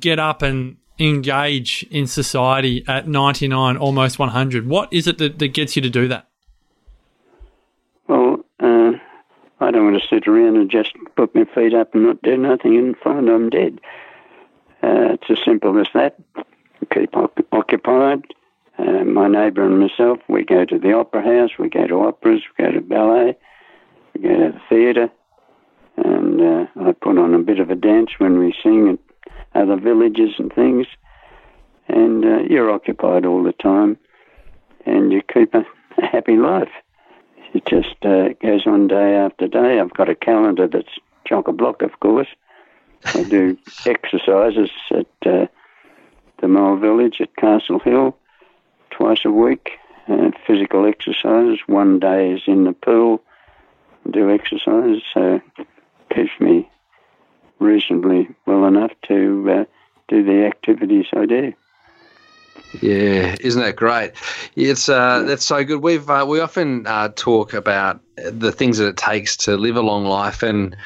get 0.00 0.18
up 0.18 0.42
and 0.42 0.76
engage 0.98 1.86
in 1.90 2.06
society 2.06 2.84
at 2.86 3.06
99, 3.08 3.76
almost 3.76 4.18
100? 4.18 4.66
What 4.66 4.92
is 4.92 5.06
it 5.06 5.18
that, 5.18 5.38
that 5.38 5.48
gets 5.48 5.76
you 5.76 5.82
to 5.82 5.90
do 5.90 6.08
that? 6.08 6.28
Well, 8.08 8.44
uh, 8.60 8.92
I 9.60 9.70
don't 9.70 9.92
want 9.92 10.02
to 10.02 10.08
sit 10.08 10.28
around 10.28 10.56
and 10.56 10.70
just 10.70 10.92
put 11.16 11.34
my 11.34 11.44
feet 11.54 11.74
up 11.74 11.94
and 11.94 12.04
not 12.04 12.22
do 12.22 12.36
nothing 12.36 12.76
and 12.76 12.96
find 12.98 13.28
I'm 13.28 13.50
dead. 13.50 13.80
Uh, 14.82 15.14
it's 15.14 15.30
as 15.30 15.38
simple 15.44 15.78
as 15.78 15.88
that. 15.94 16.16
Keep 16.92 17.14
occupied. 17.52 18.22
Uh, 18.78 19.04
my 19.04 19.26
neighbour 19.26 19.64
and 19.64 19.80
myself, 19.80 20.18
we 20.28 20.44
go 20.44 20.64
to 20.64 20.78
the 20.78 20.92
opera 20.92 21.22
house, 21.22 21.50
we 21.58 21.68
go 21.68 21.86
to 21.86 21.94
operas, 21.94 22.42
we 22.58 22.64
go 22.64 22.70
to 22.70 22.80
ballet, 22.82 23.36
we 24.14 24.20
go 24.20 24.28
to 24.28 24.52
the 24.52 24.60
theatre, 24.68 25.10
and 25.96 26.40
uh, 26.40 26.66
I 26.84 26.92
put 26.92 27.16
on 27.16 27.32
a 27.32 27.38
bit 27.38 27.58
of 27.58 27.70
a 27.70 27.74
dance 27.74 28.10
when 28.18 28.38
we 28.38 28.54
sing 28.62 28.98
other 29.56 29.76
villages 29.76 30.34
and 30.38 30.52
things. 30.52 30.86
And 31.88 32.24
uh, 32.24 32.38
you're 32.48 32.70
occupied 32.70 33.24
all 33.24 33.42
the 33.42 33.52
time, 33.52 33.96
and 34.84 35.12
you 35.12 35.22
keep 35.22 35.54
a, 35.54 35.64
a 35.98 36.06
happy 36.06 36.36
life. 36.36 36.72
It 37.54 37.64
just 37.66 38.04
uh, 38.04 38.30
goes 38.42 38.66
on 38.66 38.88
day 38.88 39.14
after 39.14 39.46
day. 39.46 39.78
I've 39.78 39.94
got 39.94 40.08
a 40.08 40.14
calendar 40.14 40.66
that's 40.66 40.98
chock 41.26 41.48
a 41.48 41.52
block, 41.52 41.82
of 41.82 42.00
course. 42.00 42.28
I 43.04 43.22
do 43.22 43.56
exercises 43.86 44.70
at 44.90 45.06
uh, 45.24 45.46
the 46.40 46.48
Mole 46.48 46.76
Village 46.76 47.20
at 47.20 47.36
Castle 47.36 47.78
Hill 47.78 48.16
twice 48.90 49.24
a 49.24 49.30
week. 49.30 49.72
Uh, 50.08 50.30
physical 50.46 50.86
exercises. 50.86 51.58
One 51.66 51.98
day 51.98 52.32
is 52.32 52.42
in 52.46 52.64
the 52.64 52.72
pool, 52.72 53.22
do 54.08 54.30
exercise. 54.30 55.02
So 55.12 55.40
keeps 56.14 56.30
me 56.40 56.68
reasonably 57.58 58.28
well 58.46 58.66
enough 58.66 58.92
to 59.08 59.46
uh, 59.50 59.64
do 60.08 60.24
the 60.24 60.46
activities 60.46 61.06
I 61.12 61.26
do. 61.26 61.52
Yeah, 62.80 63.36
isn't 63.40 63.62
that 63.62 63.76
great? 63.76 64.12
It's 64.54 64.88
uh, 64.88 65.22
that's 65.22 65.44
so 65.44 65.64
good. 65.64 65.82
We've 65.82 66.08
uh, 66.08 66.26
we 66.28 66.40
often 66.40 66.86
uh, 66.86 67.10
talk 67.14 67.54
about 67.54 68.00
the 68.16 68.52
things 68.52 68.78
that 68.78 68.88
it 68.88 68.96
takes 68.96 69.36
to 69.38 69.56
live 69.56 69.76
a 69.76 69.80
long 69.80 70.04
life, 70.04 70.42
and 70.42 70.76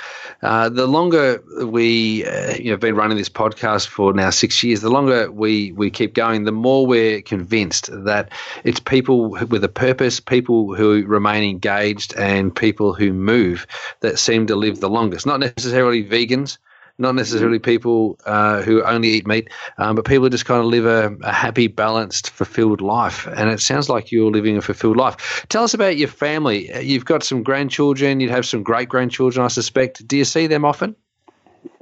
uh, 0.43 0.69
the 0.69 0.87
longer 0.87 1.43
we 1.65 2.25
uh, 2.25 2.55
you 2.55 2.71
know 2.71 2.77
been 2.77 2.95
running 2.95 3.17
this 3.17 3.29
podcast 3.29 3.87
for 3.89 4.12
now 4.12 4.31
six 4.31 4.62
years, 4.62 4.83
the 4.83 4.91
longer 4.91 5.31
we 5.33 5.73
we 5.73 5.91
keep 5.91 6.15
going, 6.15 6.45
the 6.45 6.53
more 6.53 6.87
we're 6.87 7.23
convinced 7.23 7.91
that 8.05 8.31
it's 8.62 8.81
people 8.81 9.31
with 9.31 9.65
a 9.65 9.69
purpose, 9.69 10.21
people 10.21 10.75
who 10.75 11.05
remain 11.07 11.43
engaged, 11.49 12.15
and 12.17 12.55
people 12.55 12.95
who 12.95 13.12
move 13.12 13.67
that 14.00 14.19
seem 14.19 14.47
to 14.47 14.57
live 14.57 14.81
the 14.81 14.91
longest. 14.91 15.27
Not 15.27 15.41
necessarily 15.41 16.05
vegans 16.05 16.59
not 17.00 17.14
necessarily 17.14 17.59
people 17.59 18.19
uh, 18.26 18.62
who 18.62 18.83
only 18.83 19.09
eat 19.09 19.26
meat, 19.26 19.49
um, 19.78 19.97
but 19.97 20.04
people 20.04 20.25
who 20.25 20.30
just 20.30 20.45
kind 20.45 20.61
of 20.61 20.66
live 20.66 20.87
a, 20.87 21.16
a, 21.23 21.33
happy, 21.33 21.66
balanced, 21.66 22.30
fulfilled 22.30 22.80
life. 22.80 23.26
And 23.26 23.50
it 23.50 23.61
sounds 23.61 23.88
like 23.88 24.12
you're 24.12 24.30
living 24.30 24.57
a 24.57 24.61
fulfilled 24.61 24.97
life. 24.97 25.47
Tell 25.49 25.64
us 25.64 25.75
about 25.75 25.97
your 25.97 26.09
family. 26.09 26.71
You've 26.83 27.04
got 27.04 27.23
some 27.23 27.42
grandchildren, 27.42 28.21
you'd 28.21 28.30
have 28.30 28.47
some 28.47 28.62
great 28.62 28.88
grandchildren, 28.88 29.45
I 29.45 29.49
suspect. 29.49 30.07
Do 30.07 30.16
you 30.16 30.25
see 30.25 30.47
them 30.47 30.64
often? 30.64 30.95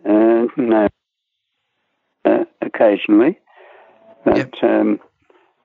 Uh, 0.04 0.46
no. 0.56 0.88
Uh, 2.24 2.44
occasionally. 2.62 3.38
But 4.24 4.36
yep. 4.36 4.54
um, 4.62 5.00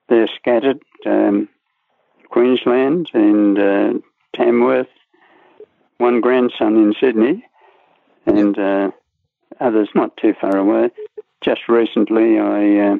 they're 0.09 0.29
scattered. 0.39 0.79
Um, 1.05 1.49
Queensland 2.33 3.11
and 3.13 3.59
uh, 3.59 3.93
Tamworth, 4.35 4.87
one 5.99 6.19
grandson 6.19 6.77
in 6.77 6.95
Sydney, 6.99 7.45
and 8.25 8.57
uh, 8.57 8.89
others 9.59 9.89
not 9.95 10.15
too 10.17 10.33
far 10.39 10.57
away. 10.57 10.89
Just 11.41 11.67
recently, 11.67 12.39
I 12.39 12.77
uh, 12.77 12.97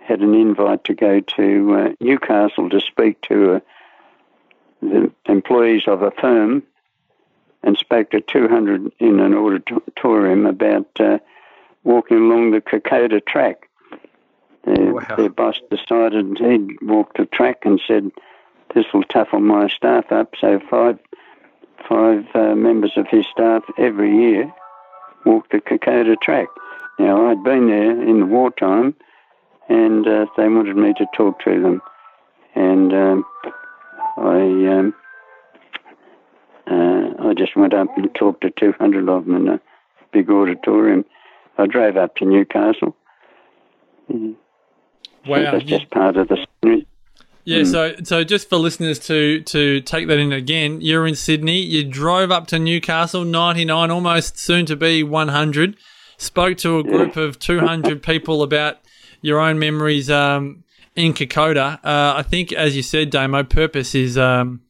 had 0.00 0.20
an 0.20 0.34
invite 0.34 0.84
to 0.84 0.94
go 0.94 1.20
to 1.20 1.74
uh, 1.74 1.88
Newcastle 2.00 2.68
to 2.70 2.80
speak 2.80 3.20
to 3.22 3.54
uh, 3.54 3.60
the 4.80 5.12
employees 5.26 5.84
of 5.86 6.02
a 6.02 6.10
firm 6.10 6.64
and 7.62 7.78
spoke 7.78 8.10
to 8.10 8.20
200 8.20 8.92
in 8.98 9.20
an 9.20 9.34
auditorium 9.34 10.46
about 10.46 10.88
uh, 10.98 11.18
walking 11.84 12.18
along 12.18 12.50
the 12.50 12.60
Kokoda 12.60 13.24
track. 13.24 13.68
Their, 14.64 14.92
wow. 14.92 15.16
their 15.16 15.30
boss 15.30 15.60
decided 15.70 16.38
he'd 16.38 16.80
walk 16.82 17.16
the 17.16 17.26
track 17.26 17.62
and 17.64 17.80
said, 17.86 18.10
"This 18.74 18.86
will 18.92 19.02
toughen 19.04 19.44
my 19.44 19.68
staff 19.68 20.12
up." 20.12 20.34
So 20.40 20.60
five 20.70 20.98
five 21.88 22.26
uh, 22.34 22.54
members 22.54 22.92
of 22.96 23.08
his 23.08 23.26
staff 23.26 23.64
every 23.76 24.16
year 24.16 24.52
walk 25.24 25.50
the 25.50 25.58
Kokoda 25.58 26.16
track. 26.20 26.48
Now, 26.98 27.28
I'd 27.28 27.42
been 27.42 27.68
there 27.68 28.02
in 28.02 28.20
the 28.20 28.26
wartime, 28.26 28.94
and 29.68 30.06
uh, 30.06 30.26
they 30.36 30.48
wanted 30.48 30.76
me 30.76 30.92
to 30.94 31.06
talk 31.16 31.40
to 31.40 31.60
them. 31.60 31.82
And 32.54 32.92
um, 32.92 33.24
I, 34.18 34.40
um, 34.68 34.94
uh, 36.70 37.28
I 37.28 37.34
just 37.34 37.56
went 37.56 37.74
up 37.74 37.88
and 37.96 38.14
talked 38.14 38.42
to 38.42 38.50
200 38.50 39.08
of 39.08 39.24
them 39.24 39.36
in 39.36 39.48
a 39.48 39.60
big 40.12 40.30
auditorium. 40.30 41.04
I 41.58 41.66
drove 41.66 41.96
up 41.96 42.16
to 42.16 42.24
Newcastle. 42.24 42.94
Mm. 44.10 44.34
Wow. 45.26 45.36
So 45.36 45.50
that's 45.52 45.64
just 45.64 45.90
part 45.90 46.16
of 46.16 46.28
the 46.28 46.46
scenery. 46.62 46.86
Yeah, 47.44 47.60
mm. 47.60 47.70
so 47.70 47.94
so 48.04 48.24
just 48.24 48.48
for 48.48 48.56
listeners 48.56 48.98
to 49.00 49.40
to 49.40 49.80
take 49.80 50.06
that 50.08 50.18
in 50.18 50.32
again, 50.32 50.80
you're 50.80 51.06
in 51.06 51.16
Sydney. 51.16 51.60
You 51.60 51.84
drove 51.84 52.30
up 52.30 52.46
to 52.48 52.58
Newcastle, 52.58 53.24
99, 53.24 53.90
almost 53.90 54.38
soon 54.38 54.66
to 54.66 54.76
be 54.76 55.02
100. 55.02 55.76
Spoke 56.18 56.56
to 56.58 56.78
a 56.78 56.84
group 56.84 57.16
of 57.16 57.40
200 57.40 58.00
people 58.00 58.44
about 58.44 58.78
your 59.22 59.40
own 59.40 59.58
memories 59.58 60.08
um, 60.08 60.62
in 60.94 61.14
Kokoda. 61.14 61.84
Uh, 61.84 62.14
I 62.16 62.22
think, 62.22 62.52
as 62.52 62.76
you 62.76 62.82
said, 62.82 63.10
Damo, 63.10 63.42
purpose 63.42 63.96
is 63.96 64.16
um, 64.16 64.60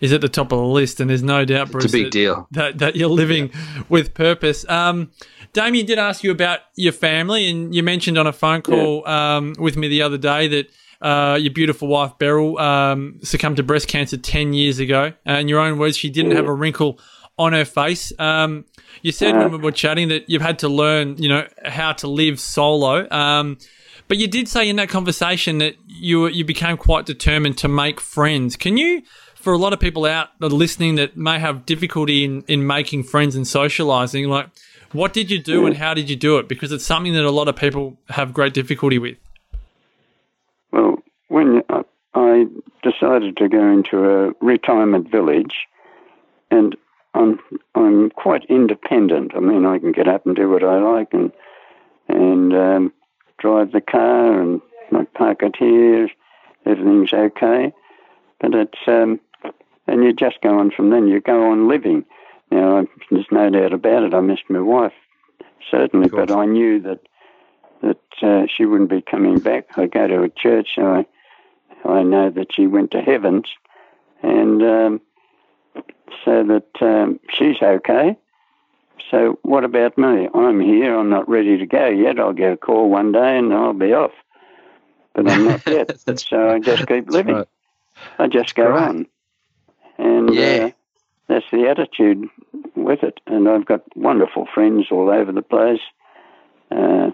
is 0.00 0.12
at 0.12 0.22
the 0.22 0.28
top 0.28 0.52
of 0.52 0.58
the 0.58 0.64
list, 0.64 1.00
and 1.00 1.10
there's 1.10 1.22
no 1.22 1.44
doubt, 1.44 1.70
Bruce, 1.70 1.84
it's 1.84 1.94
a 1.94 1.96
big 1.96 2.06
that, 2.06 2.12
deal 2.12 2.48
that, 2.52 2.78
that 2.78 2.96
you're 2.96 3.10
living 3.10 3.50
yeah. 3.52 3.82
with 3.88 4.14
purpose. 4.14 4.68
Um, 4.70 5.10
Damien 5.52 5.84
did 5.84 5.98
ask 5.98 6.24
you 6.24 6.30
about 6.30 6.60
your 6.76 6.92
family, 6.92 7.48
and 7.50 7.74
you 7.74 7.82
mentioned 7.82 8.16
on 8.16 8.26
a 8.26 8.32
phone 8.32 8.62
call 8.62 9.02
yeah. 9.04 9.36
um, 9.36 9.54
with 9.58 9.76
me 9.76 9.88
the 9.88 10.00
other 10.00 10.18
day 10.18 10.48
that 10.48 10.70
uh, 11.02 11.36
your 11.40 11.52
beautiful 11.52 11.88
wife 11.88 12.12
Beryl 12.18 12.58
um, 12.58 13.18
succumbed 13.22 13.56
to 13.56 13.62
breast 13.62 13.88
cancer 13.88 14.16
ten 14.16 14.52
years 14.52 14.78
ago. 14.78 15.12
Uh, 15.26 15.32
in 15.32 15.48
your 15.48 15.60
own 15.60 15.78
words, 15.78 15.96
she 15.96 16.10
didn't 16.10 16.32
have 16.32 16.46
a 16.46 16.54
wrinkle 16.54 16.98
on 17.38 17.52
her 17.52 17.64
face. 17.64 18.12
Um, 18.18 18.64
you 19.02 19.10
said 19.10 19.36
when 19.36 19.50
we 19.50 19.58
were 19.58 19.72
chatting 19.72 20.08
that 20.08 20.30
you've 20.30 20.42
had 20.42 20.60
to 20.60 20.68
learn, 20.68 21.16
you 21.18 21.28
know, 21.28 21.46
how 21.64 21.92
to 21.94 22.06
live 22.06 22.38
solo. 22.38 23.10
Um, 23.10 23.58
but 24.06 24.18
you 24.18 24.28
did 24.28 24.48
say 24.48 24.68
in 24.68 24.76
that 24.76 24.88
conversation 24.88 25.58
that 25.58 25.74
you 25.86 26.26
you 26.28 26.44
became 26.44 26.76
quite 26.76 27.06
determined 27.06 27.58
to 27.58 27.68
make 27.68 28.00
friends. 28.00 28.56
Can 28.56 28.76
you, 28.76 29.02
for 29.34 29.52
a 29.52 29.58
lot 29.58 29.72
of 29.72 29.80
people 29.80 30.04
out 30.04 30.28
listening 30.40 30.96
that 30.96 31.16
may 31.16 31.38
have 31.38 31.66
difficulty 31.66 32.24
in 32.24 32.42
in 32.46 32.66
making 32.66 33.04
friends 33.04 33.34
and 33.34 33.46
socializing, 33.46 34.28
like 34.28 34.48
what 34.92 35.12
did 35.12 35.30
you 35.30 35.42
do 35.42 35.66
and 35.66 35.76
how 35.76 35.94
did 35.94 36.08
you 36.10 36.16
do 36.16 36.38
it? 36.38 36.48
Because 36.48 36.70
it's 36.70 36.84
something 36.84 37.14
that 37.14 37.24
a 37.24 37.30
lot 37.30 37.48
of 37.48 37.56
people 37.56 37.96
have 38.08 38.32
great 38.32 38.54
difficulty 38.54 38.98
with 38.98 39.16
when 41.32 41.62
I 42.42 42.90
decided 42.90 43.36
to 43.36 43.48
go 43.48 43.70
into 43.70 44.04
a 44.04 44.32
retirement 44.40 45.10
village, 45.10 45.66
and 46.50 46.76
I'm 47.14 47.38
I'm 47.74 48.10
quite 48.10 48.44
independent. 48.46 49.32
I 49.34 49.40
mean, 49.40 49.66
I 49.66 49.78
can 49.78 49.92
get 49.92 50.08
up 50.08 50.26
and 50.26 50.36
do 50.36 50.48
what 50.48 50.64
I 50.64 50.78
like, 50.78 51.12
and 51.12 51.32
and 52.08 52.54
um, 52.54 52.92
drive 53.38 53.72
the 53.72 53.80
car, 53.80 54.40
and 54.40 54.60
I 54.92 55.04
park 55.04 55.42
it 55.42 55.56
here. 55.58 56.08
Everything's 56.64 57.12
okay, 57.12 57.72
but 58.40 58.54
it's 58.54 58.78
um, 58.86 59.20
and 59.86 60.04
you 60.04 60.12
just 60.12 60.40
go 60.42 60.58
on 60.58 60.70
from 60.70 60.90
then. 60.90 61.08
You 61.08 61.20
go 61.20 61.50
on 61.50 61.68
living. 61.68 62.04
Now, 62.50 62.86
there's 63.10 63.26
no 63.30 63.48
doubt 63.48 63.72
about 63.72 64.02
it. 64.02 64.14
I 64.14 64.20
missed 64.20 64.50
my 64.50 64.60
wife 64.60 64.92
certainly, 65.70 66.08
but 66.08 66.30
I 66.30 66.44
knew 66.44 66.80
that 66.80 67.00
that 67.82 67.98
uh, 68.22 68.46
she 68.46 68.64
wouldn't 68.64 68.90
be 68.90 69.02
coming 69.02 69.38
back. 69.38 69.76
I 69.76 69.86
go 69.86 70.06
to 70.06 70.22
a 70.22 70.28
church, 70.28 70.68
so 70.76 70.86
I 70.86 71.06
I 71.84 72.02
know 72.02 72.30
that 72.30 72.52
she 72.52 72.66
went 72.66 72.90
to 72.92 73.00
heavens, 73.02 73.46
and 74.22 74.62
um, 74.62 75.00
so 76.24 76.44
that 76.44 76.68
um, 76.80 77.20
she's 77.30 77.60
okay. 77.62 78.16
So 79.10 79.38
what 79.42 79.64
about 79.64 79.98
me? 79.98 80.28
I'm 80.34 80.60
here. 80.60 80.96
I'm 80.96 81.10
not 81.10 81.28
ready 81.28 81.58
to 81.58 81.66
go 81.66 81.88
yet. 81.88 82.18
I'll 82.18 82.32
get 82.32 82.52
a 82.52 82.56
call 82.56 82.88
one 82.88 83.12
day 83.12 83.36
and 83.38 83.52
I'll 83.52 83.72
be 83.72 83.92
off. 83.92 84.12
But 85.14 85.26
I'm 85.28 85.44
not 85.44 85.62
yet. 85.66 85.90
so 86.28 86.50
I 86.50 86.58
just 86.60 86.86
keep 86.86 87.08
living. 87.10 87.36
right. 87.36 87.48
I 88.18 88.28
just 88.28 88.54
go 88.54 88.64
Right. 88.68 88.88
on. 88.88 89.06
And 89.98 90.30
Yeah. 90.34 90.66
uh, 90.66 90.70
that's 91.28 91.44
the 91.52 91.68
attitude 91.68 92.28
with 92.76 93.02
it. 93.02 93.20
And 93.26 93.48
I've 93.48 93.66
got 93.66 93.82
wonderful 93.96 94.46
friends 94.54 94.86
all 94.90 95.10
over 95.10 95.32
the 95.32 95.42
place. 95.42 95.80
Uh, 96.70 97.10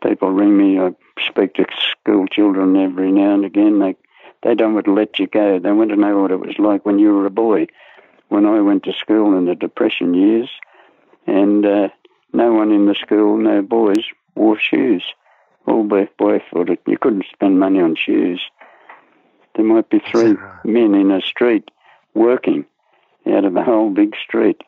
people 0.00 0.30
ring 0.30 0.56
me. 0.56 0.78
I 0.78 0.94
speak 1.28 1.54
to 1.54 1.66
school 1.90 2.26
children 2.26 2.76
every 2.76 3.12
now 3.12 3.34
and 3.34 3.44
again. 3.44 3.78
They 3.78 3.96
they 4.42 4.54
don't 4.54 4.74
want 4.74 4.86
to 4.86 4.92
let 4.92 5.18
you 5.18 5.26
go. 5.26 5.58
They 5.58 5.72
want 5.72 5.90
to 5.90 5.96
know 5.96 6.20
what 6.20 6.30
it 6.30 6.40
was 6.40 6.58
like 6.58 6.86
when 6.86 6.98
you 6.98 7.14
were 7.14 7.26
a 7.26 7.30
boy. 7.30 7.66
When 8.28 8.44
I 8.44 8.60
went 8.60 8.84
to 8.84 8.92
school 8.92 9.36
in 9.38 9.46
the 9.46 9.54
Depression 9.54 10.14
years, 10.14 10.50
and 11.26 11.64
uh, 11.64 11.88
no 12.32 12.52
one 12.52 12.72
in 12.72 12.86
the 12.86 12.94
school, 12.94 13.38
no 13.38 13.62
boys, 13.62 14.04
wore 14.34 14.58
shoes. 14.58 15.02
All 15.66 15.84
boy 15.84 16.08
barefooted. 16.18 16.78
You 16.86 16.98
couldn't 16.98 17.26
spend 17.32 17.58
money 17.58 17.80
on 17.80 17.96
shoes. 17.96 18.40
There 19.54 19.64
might 19.64 19.88
be 19.88 20.00
three 20.10 20.32
right? 20.32 20.64
men 20.64 20.94
in 20.94 21.10
a 21.10 21.20
street 21.20 21.70
working 22.14 22.64
out 23.26 23.44
of 23.44 23.54
the 23.54 23.62
whole 23.62 23.90
big 23.90 24.14
street. 24.16 24.60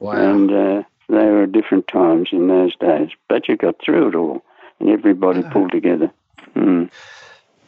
Wow. 0.00 0.12
And 0.12 0.52
uh, 0.52 0.82
they 1.08 1.26
were 1.26 1.46
different 1.46 1.88
times 1.88 2.28
in 2.32 2.48
those 2.48 2.76
days. 2.76 3.10
But 3.28 3.48
you 3.48 3.56
got 3.56 3.76
through 3.82 4.08
it 4.08 4.14
all, 4.14 4.44
and 4.80 4.90
everybody 4.90 5.42
pulled 5.42 5.72
together. 5.72 6.10
Mm. 6.54 6.90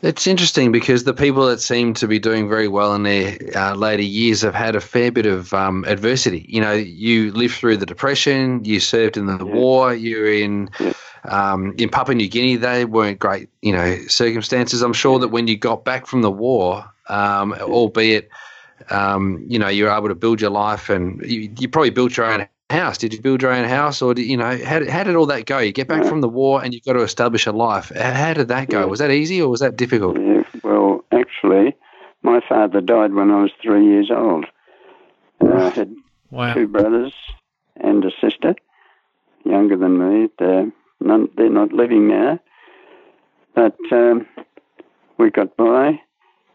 It's 0.03 0.27
interesting 0.27 0.73
because 0.73 1.05
the 1.05 1.13
people 1.13 1.45
that 1.47 1.61
seem 1.61 1.93
to 1.95 2.09
be 2.09 2.19
doing 2.19 2.49
very 2.49 2.69
well 2.69 2.95
in 2.95 3.03
their 3.03 3.37
uh, 3.55 3.75
later 3.75 4.03
years 4.03 4.41
have 4.41 4.55
had 4.55 4.75
a 4.75 4.81
fair 4.81 5.13
bit 5.13 5.27
of 5.27 5.53
um, 5.53 5.85
adversity. 5.87 6.47
You 6.49 6.63
know, 6.63 6.73
you 6.73 7.33
lived 7.33 7.55
through 7.55 7.77
the 7.77 7.85
depression, 7.85 8.65
you 8.65 8.81
served 8.81 9.19
in 9.19 9.27
the 9.27 9.45
war, 9.45 9.93
you're 9.93 10.33
in 10.33 10.71
Yeah. 10.81 10.95
um, 11.25 11.75
in 11.77 11.91
Papua 11.91 12.15
New 12.15 12.29
Guinea. 12.29 12.57
They 12.57 12.87
weren't 12.87 13.19
great, 13.19 13.51
you 13.61 13.75
know, 13.75 13.99
circumstances. 14.07 14.81
I'm 14.81 14.95
sure 14.95 15.19
that 15.19 15.29
when 15.29 15.47
you 15.49 15.59
got 15.59 15.85
back 15.85 16.07
from 16.07 16.23
the 16.23 16.31
war, 16.31 16.83
um, 17.11 17.53
albeit, 17.53 18.31
um, 18.89 19.45
you 19.47 19.59
know, 19.59 19.69
you 19.69 19.85
were 19.85 19.91
able 19.91 20.09
to 20.09 20.15
build 20.15 20.41
your 20.41 20.51
life, 20.51 20.89
and 20.89 21.21
you, 21.31 21.51
you 21.59 21.69
probably 21.69 21.91
built 21.91 22.17
your 22.17 22.25
own 22.25 22.47
house. 22.71 22.99
Did 22.99 23.13
you 23.15 23.21
build 23.21 23.43
your 23.43 23.53
own 23.53 23.69
house, 23.69 24.01
or 24.03 24.15
did, 24.15 24.27
you 24.27 24.37
know, 24.37 24.59
how, 24.65 24.79
did- 24.79 24.89
how 24.89 25.05
did 25.05 25.17
all 25.17 25.27
that 25.27 25.47
go? 25.47 25.59
You 25.59 25.73
get 25.73 25.89
back 25.89 26.05
from 26.05 26.21
the 26.21 26.29
war, 26.29 26.63
and 26.63 26.73
you've 26.73 26.85
got 26.85 26.95
to 26.95 27.03
establish 27.03 27.47
a 27.47 27.53
life. 27.53 27.91
How 27.95 28.13
how 28.13 28.35
did 28.35 28.49
that 28.49 28.69
go? 28.69 28.81
Yeah. 28.81 28.85
Was 28.87 28.99
that 29.01 29.11
easy, 29.11 29.41
or 29.43 29.49
was 29.49 29.61
that 29.61 29.77
difficult? 29.77 30.19
Yeah, 30.19 30.43
well, 30.65 31.05
actually, 31.13 31.75
my 32.23 32.41
father 32.49 32.81
died 32.81 33.13
when 33.15 33.31
I 33.31 33.43
was 33.43 33.51
three 33.63 33.85
years 33.87 34.11
old. 34.11 34.47
And 35.41 35.53
I 35.55 35.69
had 35.71 35.95
Wow. 36.31 36.55
two 36.55 36.69
brothers 36.69 37.13
and 37.77 38.05
a 38.05 38.11
sister, 38.21 38.55
younger 39.45 39.77
than 39.77 39.99
me. 39.99 40.29
They're, 40.39 40.71
none, 41.01 41.29
they're 41.37 41.49
not 41.51 41.73
living 41.73 42.09
now. 42.09 42.39
But 43.55 43.77
um, 43.91 44.27
we 45.19 45.31
got 45.31 45.57
by. 45.57 46.01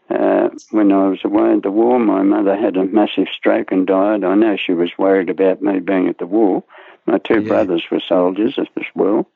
Uh, 0.08 0.50
when 0.70 0.92
I 0.92 1.08
was 1.08 1.18
away 1.24 1.52
at 1.52 1.62
the 1.62 1.70
war, 1.70 1.98
my 1.98 2.22
mother 2.22 2.56
had 2.56 2.76
a 2.76 2.84
massive 2.84 3.26
stroke 3.36 3.72
and 3.72 3.86
died. 3.86 4.22
I 4.22 4.34
know 4.36 4.56
she 4.56 4.72
was 4.72 4.90
worried 4.96 5.30
about 5.30 5.62
me 5.62 5.80
being 5.80 6.08
at 6.08 6.18
the 6.18 6.26
war. 6.26 6.62
My 7.06 7.18
two 7.18 7.40
Yeah. 7.40 7.48
brothers 7.48 7.84
were 7.90 8.00
soldiers 8.00 8.56
as 8.58 8.68
well. 8.94 9.28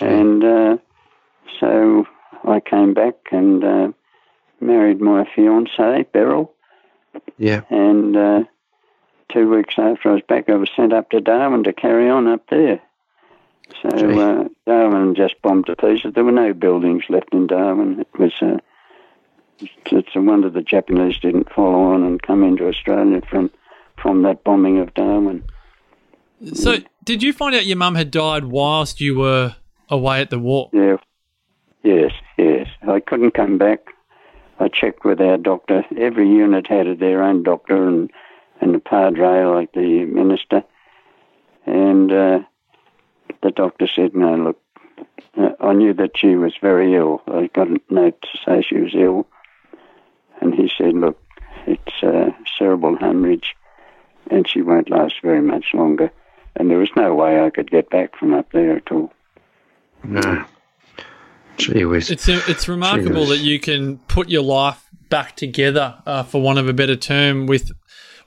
And 0.00 0.44
uh, 0.44 0.76
so 1.58 2.06
I 2.44 2.60
came 2.60 2.92
back 2.94 3.14
and 3.30 3.64
uh, 3.64 3.88
married 4.60 5.00
my 5.00 5.24
fiancée, 5.36 6.10
Beryl. 6.12 6.52
Yeah. 7.38 7.62
And 7.70 8.16
uh, 8.16 8.44
two 9.30 9.48
weeks 9.50 9.74
after 9.78 10.10
I 10.10 10.12
was 10.14 10.22
back, 10.28 10.48
I 10.48 10.54
was 10.54 10.70
sent 10.76 10.92
up 10.92 11.10
to 11.10 11.20
Darwin 11.20 11.64
to 11.64 11.72
carry 11.72 12.08
on 12.10 12.26
up 12.26 12.42
there. 12.50 12.80
So 13.80 13.88
uh, 13.88 14.48
Darwin 14.66 15.14
just 15.14 15.40
bombed 15.42 15.66
to 15.66 15.76
pieces. 15.76 16.12
There 16.14 16.24
were 16.24 16.32
no 16.32 16.52
buildings 16.52 17.04
left 17.08 17.32
in 17.32 17.46
Darwin. 17.46 18.00
It 18.00 18.18
was 18.18 18.32
uh, 18.42 18.58
it's, 19.60 20.16
a 20.16 20.20
wonder 20.20 20.50
the 20.50 20.62
Japanese 20.62 21.18
didn't 21.18 21.52
follow 21.52 21.82
on 21.92 22.02
and 22.02 22.22
come 22.22 22.42
into 22.42 22.68
Australia 22.68 23.20
from 23.28 23.50
from 24.00 24.22
that 24.22 24.42
bombing 24.42 24.78
of 24.78 24.92
Darwin. 24.94 25.44
So, 26.54 26.78
did 27.04 27.22
you 27.22 27.32
find 27.32 27.54
out 27.54 27.66
your 27.66 27.76
mum 27.76 27.94
had 27.94 28.10
died 28.10 28.46
whilst 28.46 29.00
you 29.00 29.16
were 29.16 29.54
away 29.88 30.20
at 30.20 30.30
the 30.30 30.40
war? 30.40 30.70
Yeah. 30.72 30.96
Yes, 31.84 32.12
yes. 32.36 32.68
I 32.88 33.00
couldn't 33.00 33.32
come 33.32 33.58
back. 33.58 33.80
I 34.58 34.68
checked 34.68 35.04
with 35.04 35.20
our 35.20 35.36
doctor. 35.36 35.84
Every 35.96 36.28
unit 36.28 36.66
had 36.66 36.98
their 36.98 37.22
own 37.22 37.42
doctor 37.42 37.88
and, 37.88 38.10
and 38.60 38.74
the 38.74 38.78
padre, 38.78 39.44
like 39.44 39.72
the 39.72 40.04
minister. 40.04 40.64
And 41.66 42.12
uh, 42.12 42.40
the 43.42 43.50
doctor 43.50 43.88
said, 43.94 44.14
no, 44.14 44.36
look, 44.36 44.60
uh, 45.36 45.50
I 45.60 45.72
knew 45.72 45.94
that 45.94 46.16
she 46.16 46.36
was 46.36 46.54
very 46.60 46.94
ill. 46.94 47.22
I 47.26 47.48
got 47.54 47.68
a 47.68 47.80
note 47.90 48.20
to 48.22 48.38
say 48.44 48.62
she 48.62 48.76
was 48.76 48.94
ill. 48.94 49.26
And 50.42 50.54
he 50.54 50.70
said, 50.76 50.94
look, 50.94 51.18
it's 51.66 52.02
uh, 52.02 52.30
cerebral 52.58 52.98
hemorrhage 52.98 53.54
and 54.30 54.48
she 54.48 54.62
won't 54.62 54.90
last 54.90 55.14
very 55.22 55.40
much 55.40 55.66
longer. 55.72 56.10
And 56.56 56.70
there 56.70 56.78
was 56.78 56.90
no 56.96 57.14
way 57.14 57.40
I 57.40 57.50
could 57.50 57.70
get 57.70 57.88
back 57.90 58.16
from 58.18 58.34
up 58.34 58.50
there 58.52 58.76
at 58.76 58.90
all. 58.92 59.12
No. 60.04 60.44
Gee 61.56 61.84
whiz. 61.84 62.10
It's 62.10 62.28
it's 62.28 62.68
remarkable 62.68 63.26
that 63.26 63.38
you 63.38 63.60
can 63.60 63.98
put 63.98 64.28
your 64.28 64.42
life 64.42 64.84
back 65.08 65.36
together, 65.36 65.96
uh, 66.06 66.22
for 66.24 66.42
want 66.42 66.58
of 66.58 66.68
a 66.68 66.72
better 66.72 66.96
term, 66.96 67.46
with 67.46 67.70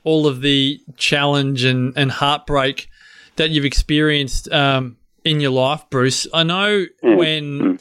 all 0.03 0.27
of 0.27 0.41
the 0.41 0.79
challenge 0.95 1.63
and, 1.63 1.93
and 1.97 2.11
heartbreak 2.11 2.87
that 3.35 3.49
you've 3.49 3.65
experienced 3.65 4.51
um, 4.51 4.97
in 5.23 5.39
your 5.39 5.51
life, 5.51 5.83
Bruce. 5.89 6.27
I 6.33 6.43
know 6.43 6.85
when 7.01 7.79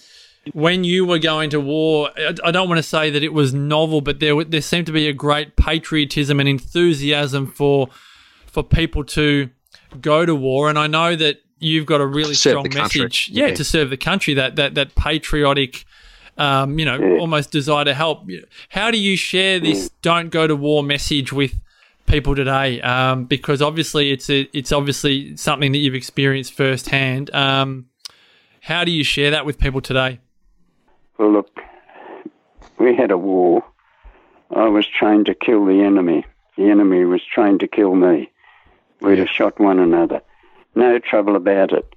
when 0.52 0.84
you 0.84 1.04
were 1.06 1.18
going 1.18 1.50
to 1.50 1.60
war, 1.60 2.10
I, 2.44 2.50
don't 2.50 2.68
want 2.68 2.78
to 2.78 2.82
say 2.82 3.10
that 3.10 3.22
it 3.22 3.32
was 3.32 3.54
novel, 3.54 4.00
but 4.00 4.20
there 4.20 4.44
there 4.44 4.60
seemed 4.60 4.86
to 4.86 4.92
be 4.92 5.08
a 5.08 5.12
great 5.12 5.56
patriotism 5.56 6.38
and 6.40 6.48
enthusiasm 6.48 7.46
for 7.46 7.88
for 8.46 8.62
people 8.62 9.04
to 9.04 9.48
go 10.00 10.26
to 10.26 10.34
war, 10.34 10.68
and 10.68 10.78
I 10.78 10.86
know 10.86 11.16
that 11.16 11.40
you've 11.58 11.86
got 11.86 12.00
a 12.00 12.06
really 12.06 12.34
Serve 12.34 12.50
strong 12.66 12.68
message, 12.74 13.30
yeah, 13.32 13.46
Yeah. 13.46 13.54
to 13.54 13.64
serve 13.64 13.90
the 13.90 13.96
country. 13.96 14.34
That 14.34 14.56
that 14.56 14.74
that 14.74 14.94
patriotic. 14.94 15.84
Um, 16.36 16.80
you 16.80 16.84
know, 16.84 16.98
Yeah. 16.98 17.20
almost 17.20 17.52
desire 17.52 17.84
to 17.84 17.94
help. 17.94 18.28
How 18.70 18.90
do 18.90 18.98
you 18.98 19.16
share 19.16 19.60
this 19.60 19.90
"don't 20.02 20.30
go 20.30 20.48
to 20.48 20.56
war" 20.56 20.82
message 20.82 21.32
with 21.32 21.54
people 22.08 22.34
today? 22.34 22.80
Um, 22.80 23.26
because 23.26 23.62
obviously, 23.62 24.10
it's 24.10 24.28
a, 24.28 24.48
it's 24.52 24.72
obviously 24.72 25.36
something 25.36 25.70
that 25.70 25.78
you've 25.78 25.94
experienced 25.94 26.52
firsthand. 26.52 27.32
Um, 27.32 27.86
how 28.62 28.82
do 28.82 28.90
you 28.90 29.04
share 29.04 29.30
that 29.30 29.46
with 29.46 29.58
people 29.60 29.80
today? 29.80 30.18
Well, 31.18 31.32
look, 31.32 31.60
we 32.78 32.96
had 32.96 33.10
a 33.10 33.18
war. 33.18 33.64
I 34.54 34.68
was 34.68 34.86
trained 34.86 35.26
to 35.26 35.34
kill 35.34 35.64
the 35.64 35.82
enemy. 35.82 36.24
The 36.56 36.70
enemy 36.70 37.04
was 37.04 37.22
trained 37.24 37.60
to 37.60 37.68
kill 37.68 37.94
me. 37.94 38.30
We'd 39.00 39.18
have 39.18 39.28
shot 39.28 39.58
one 39.58 39.78
another. 39.78 40.22
No 40.74 40.98
trouble 40.98 41.36
about 41.36 41.72
it. 41.72 41.94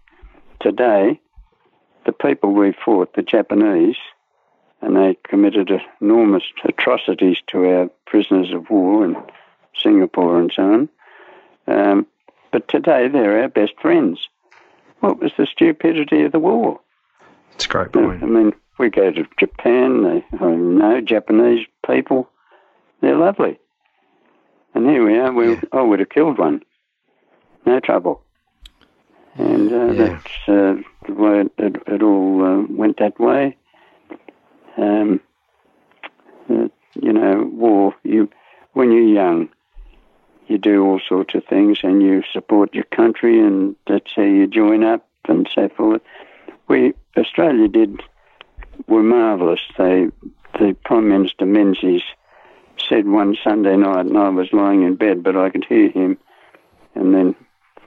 Today, 0.60 1.20
the 2.06 2.12
people 2.12 2.52
we 2.54 2.74
fought, 2.74 3.14
the 3.14 3.22
Japanese, 3.22 3.98
and 4.82 4.96
they 4.96 5.18
committed 5.28 5.72
enormous 6.02 6.44
atrocities 6.64 7.38
to 7.48 7.66
our 7.66 7.90
prisoners 8.06 8.52
of 8.54 8.70
war 8.70 9.06
in 9.06 9.16
Singapore 9.76 10.40
and 10.40 10.52
so 10.56 10.64
on. 10.74 10.90
Um, 11.68 12.08
but 12.52 12.68
today, 12.68 13.08
they're 13.08 13.42
our 13.42 13.50
best 13.50 13.74
friends. 13.82 14.28
What 15.00 15.20
was 15.20 15.32
the 15.38 15.46
stupidity 15.46 16.24
of 16.24 16.32
the 16.32 16.40
war? 16.40 16.80
It's 17.54 17.66
a 17.66 17.70
great 17.70 17.92
point. 17.92 18.24
I 18.24 18.26
mean, 18.26 18.54
we 18.78 18.90
go 18.90 19.12
to 19.12 19.26
Japan, 19.40 20.04
they 20.04 20.24
I 20.40 20.52
know 20.56 21.02
Japanese 21.02 21.66
people, 21.86 22.30
they're 23.02 23.16
lovely. 23.18 23.60
And 24.74 24.86
here 24.88 25.06
we 25.06 25.18
are, 25.18 25.32
we, 25.32 25.50
Yeah. 25.50 25.62
I 25.74 25.82
would 25.82 26.00
have 26.00 26.10
killed 26.10 26.38
one. 26.38 26.62
No 27.66 27.80
trouble. 27.80 28.22
And 29.36 29.72
uh, 29.72 29.86
Yeah. 29.94 29.94
that's 29.94 30.48
uh, 30.48 30.82
the 31.08 31.14
way 31.14 31.42
it, 31.42 31.52
it, 31.58 31.76
it 31.88 32.04
all 32.04 32.44
uh, 32.44 32.64
went 32.70 32.98
that 32.98 33.20
way. 33.20 33.58
Um, 34.78 35.20
uh, 36.50 36.68
you 37.02 37.14
know, 37.14 37.50
war, 37.52 37.96
you, 38.04 38.30
when 38.74 38.92
you're 38.92 39.02
young, 39.02 39.50
you 40.48 40.58
do 40.58 40.86
all 40.86 41.00
sorts 41.08 41.36
of 41.36 41.44
things 41.46 41.80
and 41.84 42.02
you 42.02 42.24
support 42.32 42.74
your 42.74 42.86
country 42.86 43.40
and 43.40 43.76
that's 43.88 44.12
how 44.16 44.22
you 44.24 44.48
join 44.48 44.84
up 44.84 45.06
and 45.28 45.50
so 45.54 45.68
forth. 45.70 46.02
We, 46.68 46.94
Australia 47.18 47.68
did, 47.68 48.02
were 48.88 49.04
marvellous. 49.04 49.62
They, 49.78 50.10
the 50.60 50.76
Prime 50.86 51.10
Minister 51.10 51.46
Menzies 51.46 52.04
said 52.90 53.08
one 53.08 53.36
Sunday 53.44 53.76
night, 53.76 54.06
and 54.06 54.18
I 54.18 54.30
was 54.30 54.54
lying 54.54 54.84
in 54.84 54.96
bed, 54.96 55.24
but 55.24 55.36
I 55.36 55.50
could 55.50 55.66
hear 55.66 55.90
him, 55.90 56.18
and 56.96 57.14
then 57.14 57.36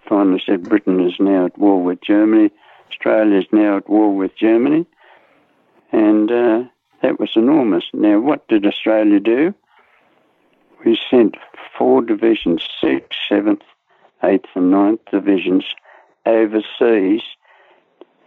finally 0.09 0.42
said 0.44 0.68
Britain 0.68 1.00
is 1.00 1.14
now 1.20 1.46
at 1.46 1.59
war 1.59 1.83
with 1.83 2.00
Germany, 2.03 2.50
Australia 2.90 3.38
is 3.38 3.46
now 3.53 3.76
at 3.76 3.88
war 3.88 4.14
with 4.14 4.37
Germany, 4.37 4.87
and 5.92 6.31
uh, 6.31 6.64
that 7.03 7.20
was 7.20 7.31
enormous. 7.37 7.85
Now, 7.92 8.18
what 8.18 8.48
did 8.48 8.66
Australia 8.66 9.20
do? 9.20 9.55
we 10.85 10.98
sent 11.11 11.37
four 11.76 12.03
divisions, 12.03 12.66
sixth, 12.81 13.18
seventh, 13.29 13.62
eighth, 14.22 14.48
and 14.55 14.70
ninth 14.70 15.00
divisions 15.11 15.64
overseas 16.26 17.22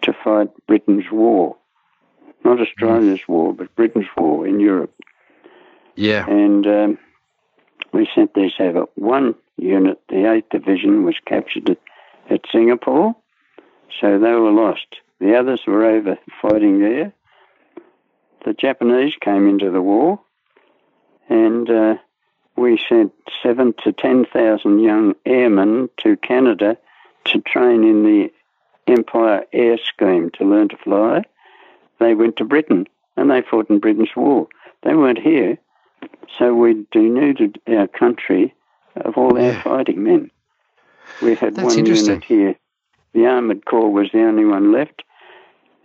to 0.01 0.13
fight 0.23 0.49
Britain's 0.67 1.11
war. 1.11 1.55
Not 2.43 2.59
Australia's 2.59 3.21
war, 3.27 3.53
but 3.53 3.73
Britain's 3.75 4.07
war 4.17 4.45
in 4.45 4.59
Europe. 4.59 4.93
Yeah. 5.95 6.25
And 6.27 6.65
um, 6.67 6.97
we 7.93 8.07
sent 8.13 8.33
these 8.33 8.53
over. 8.59 8.85
One 8.95 9.35
unit, 9.57 10.01
the 10.09 10.15
8th 10.15 10.49
Division, 10.49 11.05
was 11.05 11.15
captured 11.25 11.69
at, 11.69 11.79
at 12.29 12.41
Singapore, 12.51 13.15
so 14.01 14.19
they 14.19 14.31
were 14.31 14.51
lost. 14.51 14.87
The 15.19 15.37
others 15.37 15.61
were 15.65 15.85
over 15.85 16.17
fighting 16.41 16.79
there. 16.79 17.13
The 18.45 18.53
Japanese 18.53 19.13
came 19.21 19.47
into 19.47 19.71
the 19.71 19.81
war, 19.81 20.19
and 21.29 21.69
uh, 21.69 21.95
we 22.57 22.77
sent 22.89 23.13
seven 23.41 23.73
to 23.83 23.93
10,000 23.93 24.79
young 24.79 25.13
airmen 25.25 25.89
to 25.97 26.17
Canada 26.17 26.77
to 27.25 27.39
train 27.41 27.83
in 27.83 28.03
the 28.03 28.31
Empire 28.87 29.45
Air 29.53 29.77
Scheme 29.77 30.29
to 30.31 30.43
learn 30.43 30.67
to 30.69 30.77
fly. 30.77 31.23
They 31.99 32.13
went 32.13 32.37
to 32.37 32.45
Britain 32.45 32.87
and 33.15 33.29
they 33.29 33.41
fought 33.41 33.69
in 33.69 33.79
Britain's 33.79 34.15
war. 34.15 34.47
They 34.83 34.95
weren't 34.95 35.19
here, 35.19 35.57
so 36.37 36.53
we 36.53 36.85
denuded 36.91 37.59
our 37.67 37.87
country 37.87 38.53
of 38.95 39.17
all 39.17 39.39
our 39.39 39.61
fighting 39.61 40.03
men. 40.03 40.31
We 41.21 41.35
had 41.35 41.55
That's 41.55 41.75
one 41.75 41.85
unit 41.85 42.23
here. 42.23 42.55
The 43.13 43.27
Armoured 43.27 43.65
Corps 43.65 43.91
was 43.91 44.09
the 44.11 44.23
only 44.23 44.45
one 44.45 44.71
left, 44.71 45.03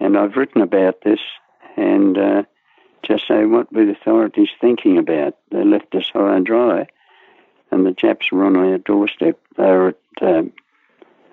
and 0.00 0.16
I've 0.16 0.36
written 0.36 0.62
about 0.62 1.02
this 1.02 1.20
and 1.76 2.16
uh, 2.18 2.42
just 3.02 3.26
say 3.28 3.44
what 3.44 3.72
were 3.72 3.84
the 3.84 3.92
authorities 3.92 4.48
thinking 4.60 4.98
about. 4.98 5.36
They 5.50 5.64
left 5.64 5.94
us 5.94 6.10
high 6.12 6.36
and 6.36 6.46
dry, 6.46 6.86
and 7.70 7.86
the 7.86 7.92
Japs 7.92 8.32
were 8.32 8.44
on 8.44 8.56
our 8.56 8.78
doorstep. 8.78 9.38
They 9.56 9.64
were 9.64 9.88
at, 9.88 10.22
um, 10.22 10.52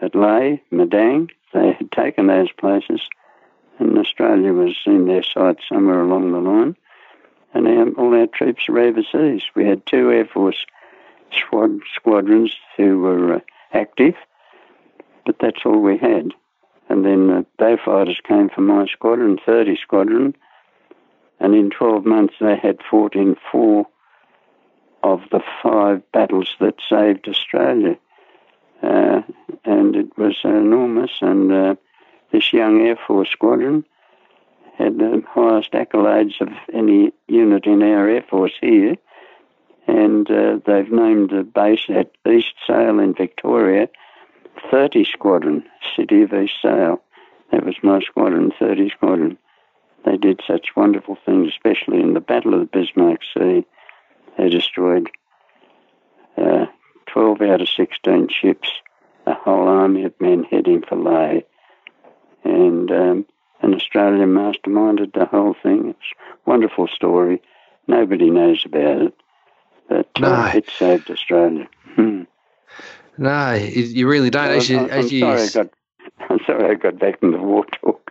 at 0.02 0.16
Lae, 0.16 0.62
Madang. 0.72 1.32
They 1.54 1.72
had 1.74 1.92
taken 1.92 2.28
those 2.28 2.52
places, 2.52 3.02
and 3.80 3.98
Australia 3.98 4.54
was 4.54 4.76
in 4.86 5.08
their 5.08 5.24
sights 5.24 5.64
somewhere 5.68 6.02
along 6.02 6.32
the 6.32 6.40
line. 6.40 6.76
And 7.54 7.68
our, 7.68 7.90
all 7.92 8.14
our 8.14 8.28
troops 8.28 8.68
were 8.68 8.80
overseas. 8.80 9.44
We 9.56 9.66
had 9.66 9.86
two 9.86 10.12
Air 10.12 10.26
Force 10.26 10.66
squad, 11.32 11.80
squadrons 11.94 12.56
who 12.78 13.00
were 13.00 13.36
uh, 13.36 13.40
active, 13.74 14.16
but 15.26 15.38
that's 15.40 15.66
all 15.66 15.80
we 15.80 15.98
had. 15.98 16.32
And 16.90 17.04
then 17.04 17.28
the 17.28 17.78
fighters 17.84 18.20
came 18.28 18.50
from 18.50 18.68
my 18.68 18.86
squadron, 18.86 19.40
30 19.44 19.78
Squadron, 19.82 20.36
and 21.40 21.56
in 21.56 21.70
12 21.70 22.06
months 22.06 22.36
they 22.40 22.56
had 22.56 22.80
fought 22.90 23.16
in 23.16 23.36
four 23.52 23.88
of 25.04 25.22
the 25.32 25.42
five 25.62 26.02
battles 26.12 26.56
that 26.60 26.76
saved 26.90 27.28
Australia. 27.28 27.98
Uh, 28.84 29.22
and 29.64 29.96
it 29.96 30.18
was 30.18 30.36
enormous, 30.44 31.12
and 31.22 31.52
uh, 31.52 31.76
this 32.32 32.54
young 32.54 32.82
Air 32.82 32.98
Force 33.08 33.30
squadron 33.30 33.86
had 34.78 34.98
the 34.98 35.24
highest 35.28 35.72
accolades 35.72 36.42
of 36.42 36.50
any 36.74 37.14
unit 37.28 37.66
in 37.66 37.82
our 37.82 38.10
Air 38.10 38.26
Force 38.30 38.54
here. 38.60 38.96
And 39.88 40.30
uh, 40.30 40.60
they've 40.66 40.92
named 40.92 41.32
a 41.32 41.44
base 41.44 41.86
at 41.90 42.12
East 42.28 42.54
Sale 42.68 43.00
in 43.00 43.14
Victoria 43.14 43.88
30 44.72 45.06
Squadron, 45.06 45.64
City 45.96 46.24
of 46.24 46.34
East 46.34 46.56
Sale. 46.62 47.02
That 47.52 47.66
was 47.66 47.76
my 47.84 48.00
squadron, 48.02 48.52
30 48.58 48.90
Squadron. 48.90 49.38
They 50.06 50.18
did 50.18 50.42
such 50.46 50.76
wonderful 50.76 51.18
things, 51.26 51.50
especially 51.50 52.00
in 52.00 52.14
the 52.14 52.20
Battle 52.20 52.54
of 52.54 52.60
the 52.60 52.66
Bismarck 52.66 53.22
Sea. 53.34 53.66
They 54.38 54.50
destroyed 54.50 55.10
uh, 56.38 56.66
12 57.08 57.42
out 57.42 57.62
of 57.62 57.70
16 57.70 58.30
ships, 58.30 58.70
a 59.26 59.34
whole 59.34 59.68
army 59.68 60.04
of 60.04 60.20
men 60.20 60.44
heading 60.44 60.84
for 60.88 60.96
Lae. 60.96 61.46
And 62.56 62.90
um, 62.92 63.26
an 63.62 63.74
Australian 63.74 64.30
masterminded 64.30 65.14
the 65.14 65.26
whole 65.26 65.56
thing. 65.62 65.90
It's 65.90 66.14
a 66.22 66.50
wonderful 66.50 66.88
story. 66.88 67.42
Nobody 67.88 68.30
knows 68.30 68.64
about 68.66 69.02
it. 69.02 69.14
But 69.90 70.10
uh, 70.24 70.52
it 70.56 70.66
saved 70.80 71.12
Australia. 71.12 71.68
Hmm. 71.96 72.24
No, 73.18 73.54
you 73.54 74.08
really 74.08 74.30
don't. 74.30 74.50
As 74.52 74.70
you, 74.70 74.80
I'm, 74.80 74.90
as 74.90 75.06
I'm 75.06 75.12
you, 75.12 75.20
sorry 75.20 75.42
I 75.42 75.48
got. 75.64 75.70
I'm 76.30 76.40
sorry 76.46 76.72
I 76.72 76.74
got 76.76 76.98
back 77.00 77.20
into 77.22 77.38
war 77.38 77.66
talk. 77.82 78.02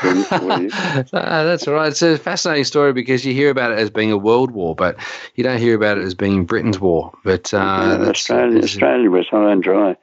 No, 0.04 1.02
that's 1.12 1.66
all 1.66 1.74
right. 1.74 1.88
It's 1.88 2.02
a 2.02 2.16
fascinating 2.18 2.64
story 2.64 2.92
because 2.92 3.24
you 3.24 3.34
hear 3.34 3.50
about 3.50 3.72
it 3.72 3.78
as 3.80 3.90
being 3.90 4.12
a 4.12 4.16
world 4.16 4.52
war, 4.52 4.76
but 4.76 4.96
you 5.34 5.42
don't 5.42 5.58
hear 5.58 5.74
about 5.74 5.98
it 5.98 6.04
as 6.04 6.14
being 6.14 6.44
Britain's 6.44 6.78
war. 6.78 7.12
But 7.24 7.52
uh, 7.52 7.56
Yeah, 7.58 8.08
Australia, 8.08 8.62
Australia 8.62 9.10
was 9.10 9.26
high 9.28 9.50
and 9.50 9.60
dry. 9.62 9.96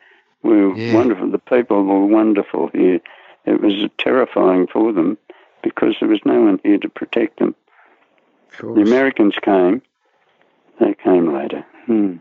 We 0.44 0.66
were 0.66 0.76
Yeah. 0.78 0.96
wonderful. 0.96 1.32
The 1.32 1.40
people 1.40 1.84
were 1.84 2.06
wonderful 2.06 2.70
here. 2.74 3.00
It 3.46 3.62
was 3.62 3.74
terrifying 4.00 4.68
for 4.68 4.92
them 4.94 5.18
because 5.64 5.96
there 6.00 6.10
was 6.10 6.20
no 6.26 6.42
one 6.42 6.60
here 6.64 6.78
to 6.80 6.90
protect 6.90 7.40
them. 7.40 7.56
The 8.60 8.82
Americans 8.82 9.36
came. 9.44 9.82
They 10.80 10.94
came 11.04 11.34
later. 11.34 11.66
Hmm. 11.86 12.16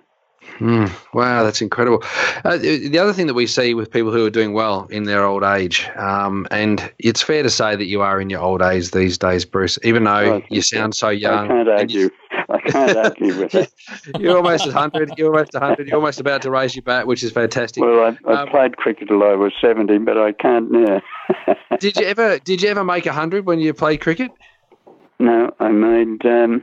Mm, 0.58 0.90
wow, 1.14 1.42
that's 1.42 1.62
incredible. 1.62 2.02
Uh, 2.44 2.58
the 2.58 2.88
the 2.88 2.98
other 2.98 3.14
thing 3.14 3.26
that 3.28 3.34
we 3.34 3.46
see 3.46 3.72
with 3.72 3.90
people 3.90 4.12
who 4.12 4.26
are 4.26 4.30
doing 4.30 4.52
well 4.52 4.86
in 4.90 5.04
their 5.04 5.24
old 5.24 5.42
age, 5.42 5.88
um, 5.96 6.46
and 6.50 6.92
it's 6.98 7.22
fair 7.22 7.42
to 7.42 7.48
say 7.48 7.74
that 7.74 7.86
you 7.86 8.02
are 8.02 8.20
in 8.20 8.28
your 8.28 8.40
old 8.42 8.60
age 8.60 8.90
these 8.90 9.16
days, 9.16 9.46
Bruce, 9.46 9.78
even 9.84 10.04
though 10.04 10.42
you 10.50 10.60
sound 10.60 10.94
so 10.94 11.08
young. 11.08 11.46
I 11.46 11.48
can't 11.48 11.68
and 11.68 11.90
you- 11.90 12.10
argue. 12.30 12.50
I 12.50 12.60
can't 12.70 12.96
argue 13.06 13.38
with 13.38 13.52
that. 13.52 13.70
You're 14.20 14.36
almost 14.36 14.66
100. 14.66 15.14
You're 15.16 15.28
almost 15.34 15.54
100. 15.54 15.88
You're 15.88 15.96
almost 15.96 16.20
about 16.20 16.42
to 16.42 16.50
raise 16.50 16.76
your 16.76 16.82
bat, 16.82 17.06
which 17.06 17.22
is 17.22 17.32
fantastic. 17.32 17.82
Well, 17.82 18.00
I, 18.26 18.30
I 18.30 18.42
Um, 18.42 18.48
played 18.50 18.76
cricket 18.76 19.08
till 19.08 19.22
I 19.22 19.34
was 19.34 19.52
70, 19.62 19.96
but 19.98 20.18
I 20.18 20.32
can't 20.32 20.70
now. 20.70 21.00
did 21.80 21.96
you 21.96 22.06
ever 22.06 22.38
did 22.38 22.62
you 22.62 22.68
ever 22.68 22.84
make 22.84 23.06
100 23.06 23.46
when 23.46 23.60
you 23.60 23.72
played 23.74 24.00
cricket? 24.00 24.30
No, 25.18 25.54
I 25.60 25.68
made 25.68 26.24
um, 26.26 26.62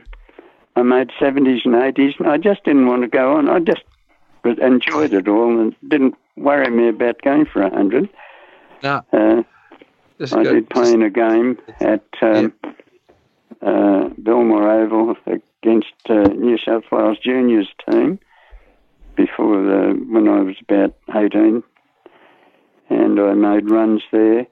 I 0.76 0.82
made 0.82 1.10
seventies 1.18 1.62
and 1.64 1.74
eighties, 1.74 2.14
and 2.18 2.28
I 2.28 2.36
just 2.38 2.64
didn't 2.64 2.86
want 2.86 3.02
to 3.02 3.08
go 3.08 3.36
on. 3.36 3.48
I 3.48 3.58
just 3.60 3.82
enjoyed 4.44 5.12
it 5.14 5.28
all, 5.28 5.58
and 5.60 5.74
didn't 5.88 6.14
worry 6.36 6.68
me 6.70 6.88
about 6.88 7.20
going 7.22 7.46
for 7.46 7.62
a 7.62 7.70
hundred. 7.70 8.08
No. 8.82 9.02
Uh, 9.12 9.42
Just 10.18 10.34
I 10.34 10.42
go- 10.44 10.52
did 10.54 10.68
play 10.70 10.92
in 10.92 11.02
a 11.02 11.10
game 11.10 11.58
at 11.80 12.04
um, 12.20 12.52
uh, 13.62 14.08
Belmore 14.18 14.70
Oval 14.70 15.16
against 15.26 15.92
uh, 16.08 16.14
New 16.34 16.58
South 16.58 16.84
Wales 16.90 17.18
juniors 17.22 17.68
team 17.90 18.18
before 19.16 19.62
the 19.62 20.04
when 20.08 20.28
I 20.28 20.40
was 20.40 20.56
about 20.68 20.94
eighteen, 21.14 21.62
and 22.90 23.18
I 23.20 23.34
made 23.34 23.70
runs 23.70 24.02
there. 24.10 24.46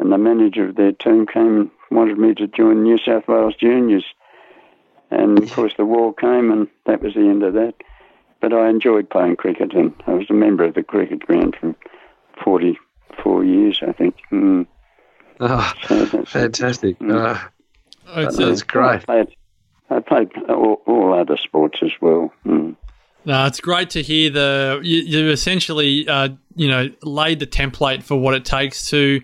And 0.00 0.10
the 0.10 0.16
manager 0.18 0.66
of 0.66 0.76
their 0.76 0.92
team 0.92 1.26
came 1.26 1.60
and 1.60 1.70
wanted 1.90 2.16
me 2.16 2.34
to 2.36 2.46
join 2.46 2.82
New 2.82 2.96
South 2.98 3.28
Wales 3.28 3.54
juniors. 3.54 4.04
And 5.10 5.38
of 5.38 5.52
course, 5.52 5.74
the 5.76 5.84
war 5.84 6.14
came, 6.14 6.50
and 6.50 6.68
that 6.86 7.02
was 7.02 7.12
the 7.14 7.20
end 7.20 7.42
of 7.42 7.52
that. 7.54 7.74
But 8.40 8.54
I 8.54 8.70
enjoyed 8.70 9.10
playing 9.10 9.36
cricket, 9.36 9.74
and 9.74 9.92
I 10.06 10.12
was 10.14 10.30
a 10.30 10.32
member 10.32 10.64
of 10.64 10.74
the 10.74 10.82
cricket 10.82 11.20
ground 11.20 11.54
for 11.60 11.74
44 12.42 13.44
years, 13.44 13.82
I 13.86 13.92
think. 13.92 14.16
Mm. 14.32 14.66
Oh, 15.40 15.74
So 15.86 16.04
that's 16.06 16.30
fantastic. 16.30 16.98
Mm. 17.00 17.12
Uh, 17.12 17.38
It's, 18.22 18.38
Uh, 18.38 18.46
That's 18.48 18.62
great. 18.62 18.88
I 18.88 18.98
played, 18.98 19.28
I 19.90 20.00
played 20.00 20.30
all, 20.48 20.80
all 20.86 21.12
other 21.12 21.36
sports 21.36 21.80
as 21.82 21.92
well. 22.00 22.32
Mm. 22.46 22.74
No, 23.26 23.44
it's 23.44 23.60
great 23.60 23.90
to 23.90 24.02
hear 24.02 24.30
the 24.30 24.80
you, 24.82 25.00
you 25.02 25.28
essentially 25.28 26.08
uh, 26.08 26.30
you 26.56 26.68
know 26.68 26.88
laid 27.02 27.38
the 27.38 27.46
template 27.46 28.02
for 28.02 28.18
what 28.18 28.32
it 28.32 28.46
takes 28.46 28.88
to 28.90 29.20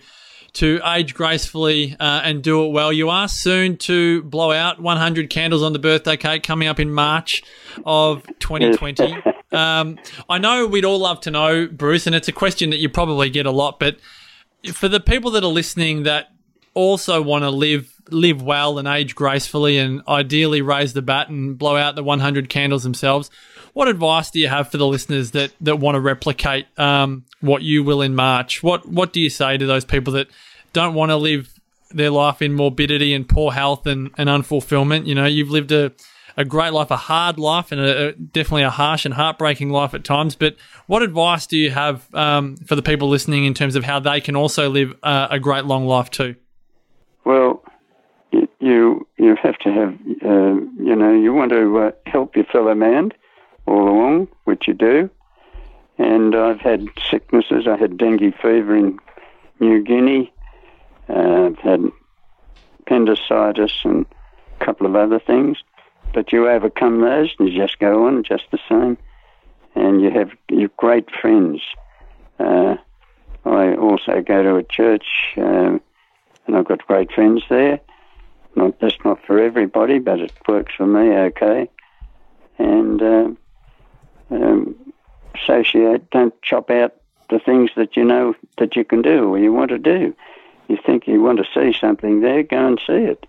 to 0.57 0.81
age 0.87 1.15
gracefully 1.15 1.97
uh, 2.01 2.21
and 2.25 2.43
do 2.43 2.65
it 2.65 2.69
well. 2.71 2.93
You 2.93 3.11
are 3.11 3.29
soon 3.29 3.77
to 3.79 4.23
blow 4.23 4.53
out 4.53 4.81
100 4.81 5.31
candles 5.31 5.63
on 5.63 5.73
the 5.73 5.79
birthday 5.79 6.17
cake 6.17 6.43
coming 6.43 6.67
up 6.67 6.81
in 6.81 6.91
March 6.91 7.43
of 7.85 8.27
2020. 8.41 9.15
um, 9.53 9.99
I 10.29 10.39
know 10.39 10.67
we'd 10.67 10.85
all 10.85 10.99
love 10.99 11.21
to 11.23 11.31
know, 11.31 11.67
Bruce, 11.67 12.07
and 12.07 12.17
it's 12.17 12.29
a 12.29 12.33
question 12.33 12.71
that 12.71 12.79
you 12.79 12.89
probably 12.89 13.29
get 13.31 13.47
a 13.47 13.51
lot, 13.51 13.79
but 13.79 13.99
for 14.73 14.89
the 14.89 15.01
people 15.01 15.31
that 15.33 15.45
are 15.45 15.49
listening 15.49 16.05
that 16.05 16.29
also 16.75 17.23
want 17.23 17.43
to 17.43 17.51
live 17.51 17.93
live 18.11 18.41
well 18.41 18.79
and 18.79 18.87
age 18.87 19.15
gracefully 19.15 19.79
and 19.79 20.01
ideally 20.07 20.63
raise 20.63 20.93
the 20.93 21.03
bat 21.03 21.29
and 21.29 21.59
blow 21.59 21.77
out 21.77 21.97
the 21.97 22.05
100 22.05 22.49
candles 22.49 22.85
themselves 22.85 23.31
what 23.73 23.89
advice 23.89 24.31
do 24.31 24.39
you 24.39 24.47
have 24.47 24.71
for 24.71 24.77
the 24.77 24.87
listeners 24.87 25.33
that 25.33 25.53
that 25.61 25.77
want 25.77 25.97
to 25.97 26.01
replicate 26.01 26.67
um, 26.79 27.25
what 27.41 27.63
you 27.63 27.83
will 27.83 28.03
in 28.03 28.15
march 28.15 28.63
what 28.63 28.87
what 28.87 29.13
do 29.13 29.21
you 29.21 29.31
say 29.31 29.57
to 29.57 29.67
those 29.67 29.85
people 29.85 30.13
that 30.13 30.29
don't 30.77 30.95
want 30.95 31.11
to 31.11 31.17
live 31.17 31.53
their 31.91 32.11
life 32.11 32.43
in 32.43 32.53
morbidity 32.53 33.15
and 33.15 33.29
poor 33.29 33.51
health 33.53 33.87
and, 33.87 34.11
and 34.19 34.29
unfulfillment 34.29 35.07
you 35.07 35.15
know 35.15 35.27
you've 35.27 35.51
lived 35.51 35.73
a 35.73 35.93
a 36.37 36.45
great 36.45 36.73
life, 36.73 36.91
a 36.91 36.97
hard 36.97 37.39
life, 37.39 37.73
and 37.73 37.81
a, 37.81 38.09
a, 38.09 38.13
definitely 38.13 38.63
a 38.63 38.71
harsh 38.71 39.05
and 39.05 39.15
heartbreaking 39.15 39.71
life 39.71 39.95
at 39.95 40.05
times. 40.05 40.37
But 40.37 40.57
what 40.87 41.03
advice 41.03 41.47
do 41.47 41.57
you 41.57 41.71
have 41.71 42.15
um, 42.15 42.57
for 42.57 42.77
the 42.77 42.83
people 42.83 43.09
listening 43.09 43.45
in 43.47 43.55
terms 43.55 43.75
of 43.75 43.85
how 43.85 44.01
they 44.01 44.21
can 44.21 44.37
also 44.37 44.69
live 44.69 44.95
uh, 45.03 45.29
a 45.31 45.41
great 45.41 45.65
long 45.65 45.87
life 45.87 46.11
too? 46.11 46.37
Well, 47.25 47.65
you 48.61 49.07
you, 49.17 49.37
have 49.43 49.59
to 49.59 49.73
have, 49.73 49.95
uh, 50.25 50.61
you 50.83 50.95
know, 50.95 51.13
you 51.13 51.33
want 51.33 51.53
to 51.53 51.79
uh, 51.79 51.91
help 52.07 52.37
your 52.37 52.45
fellow 52.47 52.75
man, 52.75 53.13
all 53.67 53.89
along, 53.89 54.29
which 54.45 54.69
you 54.69 54.75
do. 54.75 55.11
And 55.99 56.37
I've 56.37 56.61
had 56.61 56.87
sicknesses. 57.11 57.67
I 57.67 57.77
had 57.77 57.97
dengue 57.97 58.35
fever 58.43 58.77
in 58.77 58.99
New 59.61 59.83
Guinea. 59.83 60.33
Uh, 61.09 61.47
I've 61.47 61.59
had 61.59 61.85
appendicitis 62.81 63.73
and 63.85 64.07
a 64.61 64.65
couple 64.65 64.87
of 64.87 64.97
other 64.97 65.19
things. 65.19 65.59
But 66.13 66.33
you 66.33 66.49
overcome 66.49 67.01
those 67.01 67.35
and 67.39 67.49
you 67.49 67.61
just 67.61 67.79
go 67.79 68.07
on 68.07 68.23
just 68.23 68.45
the 68.51 68.59
same. 68.69 68.97
And 69.75 70.01
you 70.01 70.11
have 70.11 70.31
your 70.49 70.71
great 70.77 71.11
friends. 71.11 71.61
Uh, 72.39 72.77
I 73.45 73.75
also 73.75 74.23
go 74.23 74.43
to 74.43 74.57
a 74.57 74.63
church, 74.63 75.07
um, 75.37 75.81
and 76.47 76.57
I've 76.57 76.67
got 76.67 76.87
great 76.87 77.13
friends 77.13 77.43
there. 77.49 77.81
Not 78.55 78.81
that's 78.81 78.97
not 79.05 79.25
for 79.27 79.39
everybody, 79.39 79.99
but 79.99 80.21
it 80.21 80.33
works 80.49 80.75
for 80.77 80.87
me 80.87 81.15
okay. 81.15 81.69
And 82.59 83.03
uh, 83.03 83.29
um, 84.31 84.75
associate, 85.35 86.11
don't 86.11 86.35
chop 86.43 86.71
out 86.71 86.95
the 87.29 87.39
things 87.39 87.71
that 87.77 87.97
you 87.97 88.05
know 88.05 88.35
that 88.59 88.75
you 88.77 88.85
can 88.85 89.03
do 89.03 89.29
or 89.29 89.39
you 89.39 89.53
want 89.53 89.71
to 89.71 89.79
do. 89.79 90.15
You 90.69 90.79
think 90.85 91.07
you 91.07 91.23
want 91.23 91.39
to 91.39 91.45
see 91.55 91.77
something 91.79 92.21
there, 92.21 92.43
go 92.43 92.67
and 92.67 92.81
see 92.87 92.93
it. 92.93 93.25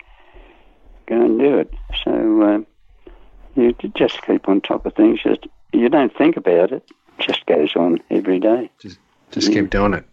Go 1.07 1.21
and 1.21 1.39
do 1.39 1.57
it. 1.59 1.73
So 2.03 2.41
uh, 2.41 3.11
you 3.55 3.73
just 3.95 4.21
keep 4.23 4.49
on 4.49 4.61
top 4.61 4.85
of 4.85 4.93
things. 4.95 5.21
Just 5.23 5.45
you 5.73 5.87
don't 5.89 6.15
think 6.17 6.37
about 6.37 6.71
it. 6.71 6.83
Just 7.19 7.45
goes 7.45 7.75
on 7.75 7.99
every 8.11 8.39
day. 8.39 8.69
Just, 8.79 8.99
just 9.31 9.51
keep 9.51 9.69
doing 9.69 9.93
it. 9.93 10.05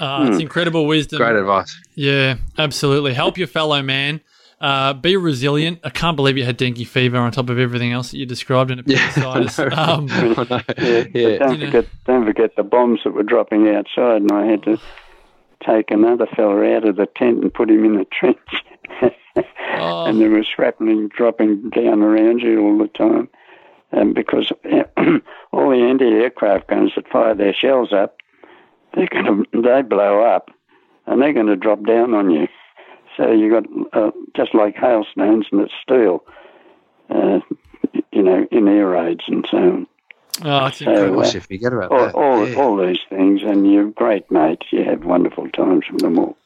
Uh, 0.00 0.26
it's 0.30 0.40
incredible 0.40 0.86
wisdom. 0.86 1.18
Great 1.18 1.36
advice. 1.36 1.78
Yeah, 1.94 2.36
absolutely. 2.58 3.14
Help 3.14 3.38
your 3.38 3.46
fellow 3.46 3.80
man. 3.82 4.20
Uh, 4.60 4.92
be 4.92 5.16
resilient. 5.16 5.78
I 5.84 5.90
can't 5.90 6.16
believe 6.16 6.36
you 6.36 6.44
had 6.44 6.56
dengue 6.58 6.86
fever 6.86 7.16
on 7.18 7.30
top 7.32 7.48
of 7.48 7.58
everything 7.58 7.92
else 7.92 8.10
that 8.10 8.18
you 8.18 8.26
described 8.26 8.70
in 8.70 8.78
appendicitis. 8.80 9.58
I 9.58 9.68
know. 9.68 9.76
um, 9.76 10.08
Yeah, 10.08 11.04
Yeah. 11.14 11.38
Don't 11.38 11.52
You 11.52 11.58
know. 11.58 11.66
forget, 11.66 11.86
don't 12.04 12.26
forget 12.26 12.56
the 12.56 12.62
bombs 12.62 13.00
that 13.04 13.12
were 13.12 13.22
dropping 13.22 13.68
outside, 13.68 14.20
and 14.22 14.30
I 14.32 14.44
had 14.46 14.62
to 14.64 14.78
take 15.70 15.90
another 15.90 16.26
fella 16.26 16.76
out 16.76 16.86
of 16.86 16.96
the 16.96 17.06
tent 17.06 17.42
and 17.42 17.54
put 17.54 17.70
him 17.70 17.84
in 17.84 17.96
the 17.96 18.06
trench. 18.06 18.38
Oh. 19.76 20.04
And 20.06 20.20
there 20.20 20.30
was 20.30 20.46
shrapnel 20.46 21.08
dropping 21.08 21.70
down 21.70 22.02
around 22.02 22.40
you 22.40 22.60
all 22.60 22.76
the 22.76 22.88
time, 22.88 23.28
and 23.92 24.14
because 24.14 24.52
all 25.52 25.70
the 25.70 25.86
anti-aircraft 25.88 26.68
guns 26.68 26.92
that 26.96 27.08
fire 27.08 27.34
their 27.34 27.54
shells 27.54 27.92
up, 27.92 28.16
they're 28.94 29.06
going 29.06 29.46
to 29.52 29.62
they 29.62 29.82
blow 29.82 30.22
up, 30.22 30.50
and 31.06 31.22
they're 31.22 31.32
going 31.32 31.46
to 31.46 31.56
drop 31.56 31.84
down 31.86 32.12
on 32.12 32.30
you. 32.30 32.48
So 33.16 33.30
you 33.30 33.50
got 33.50 33.64
uh, 33.92 34.10
just 34.36 34.54
like 34.54 34.74
hailstones, 34.76 35.46
and 35.50 35.62
it's 35.62 35.72
steel. 35.82 36.24
Uh, 37.08 37.40
you 38.12 38.22
know, 38.22 38.46
in 38.50 38.68
air 38.68 38.88
raids 38.88 39.24
and 39.28 39.46
so 39.50 39.56
on. 39.56 39.86
Oh, 40.44 40.66
it's 40.66 40.78
So, 40.78 40.84
incredible. 40.90 41.20
Of 41.20 41.26
uh, 41.26 41.30
course, 41.30 41.34
you 41.34 41.40
forget 41.40 41.72
about 41.72 41.90
all, 41.92 41.98
that. 42.06 42.14
all, 42.14 42.48
Yeah. 42.48 42.56
all 42.56 42.76
these 42.76 42.98
things, 43.08 43.42
and 43.44 43.70
you're 43.70 43.90
great 43.90 44.30
mates. 44.30 44.66
You 44.72 44.84
have 44.84 45.04
wonderful 45.04 45.48
times 45.50 45.84
with 45.92 46.02
them 46.02 46.18
all. 46.18 46.36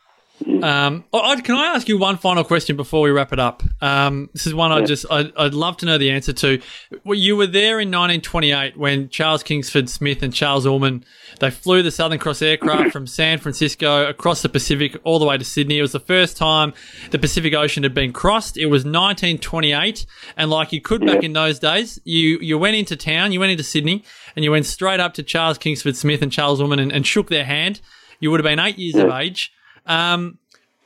Um, 0.63 1.05
oh, 1.13 1.21
I- 1.21 1.41
can 1.41 1.55
I 1.55 1.75
ask 1.75 1.89
you 1.89 1.97
one 1.97 2.17
final 2.17 2.43
question 2.43 2.77
before 2.77 3.03
we 3.03 3.11
wrap 3.11 3.33
it 3.33 3.39
up? 3.39 3.63
Um, 3.81 4.31
this 4.33 4.47
is 4.47 4.55
one 4.55 4.73
I 4.73 4.83
just 4.83 5.07
I, 5.11 5.23
would 5.23 5.33
I'd 5.37 5.55
love 5.55 5.77
to 5.79 5.87
know 5.87 5.97
the 5.97 6.11
answer 6.11 6.33
to. 6.33 6.61
Well, 7.05 7.19
you 7.19 7.37
were 7.37 7.47
there 7.47 7.79
in 7.81 7.89
1928 7.89 8.77
when 8.77 9.09
Charles 9.11 9.43
Kingsford 9.43 9.89
Smith 9.89 10.23
and 10.23 10.35
Charles 10.35 10.67
Ullman 10.67 11.05
they 11.41 11.51
flew 11.51 11.83
the 11.83 11.91
Southern 11.91 12.19
Cross 12.19 12.43
aircraft 12.43 12.93
from 12.93 13.07
San 13.07 13.39
Francisco 13.39 14.09
across 14.09 14.43
the 14.43 14.49
Pacific 14.49 14.97
all 15.05 15.19
the 15.19 15.25
way 15.25 15.39
to 15.39 15.45
Sydney. 15.45 15.79
It 15.79 15.83
was 15.83 15.93
the 15.93 16.01
first 16.01 16.37
time 16.37 16.73
the 17.11 17.19
Pacific 17.19 17.55
Ocean 17.55 17.83
had 17.83 17.95
been 17.95 18.13
crossed. 18.13 18.57
It 18.57 18.67
was 18.67 18.85
1928, 18.85 20.07
and 20.37 20.51
like 20.51 20.73
you 20.73 20.81
could 20.81 21.05
back 21.07 21.23
in 21.23 21.33
those 21.33 21.59
days, 21.59 22.01
you 22.05 22.39
you 22.41 22.59
went 22.59 22.77
into 22.77 22.97
town, 22.97 23.33
you 23.33 23.41
went 23.41 23.53
into 23.53 23.65
Sydney, 23.65 24.05
and 24.35 24.45
you 24.45 24.51
went 24.51 24.67
straight 24.67 25.01
up 25.01 25.15
to 25.15 25.23
Charles 25.23 25.59
Kingsford 25.59 25.97
Smith 25.97 26.23
and 26.23 26.33
Charles 26.33 26.61
Ullman 26.61 26.79
and, 26.79 26.93
and 26.93 27.07
shook 27.07 27.29
their 27.29 27.45
hand. 27.45 27.81
You 28.21 28.31
would 28.31 28.41
have 28.41 28.45
been 28.45 28.59
eight 28.61 28.79
years 28.79 28.97
of 28.97 29.11
age. 29.11 29.53
Um, 29.87 30.39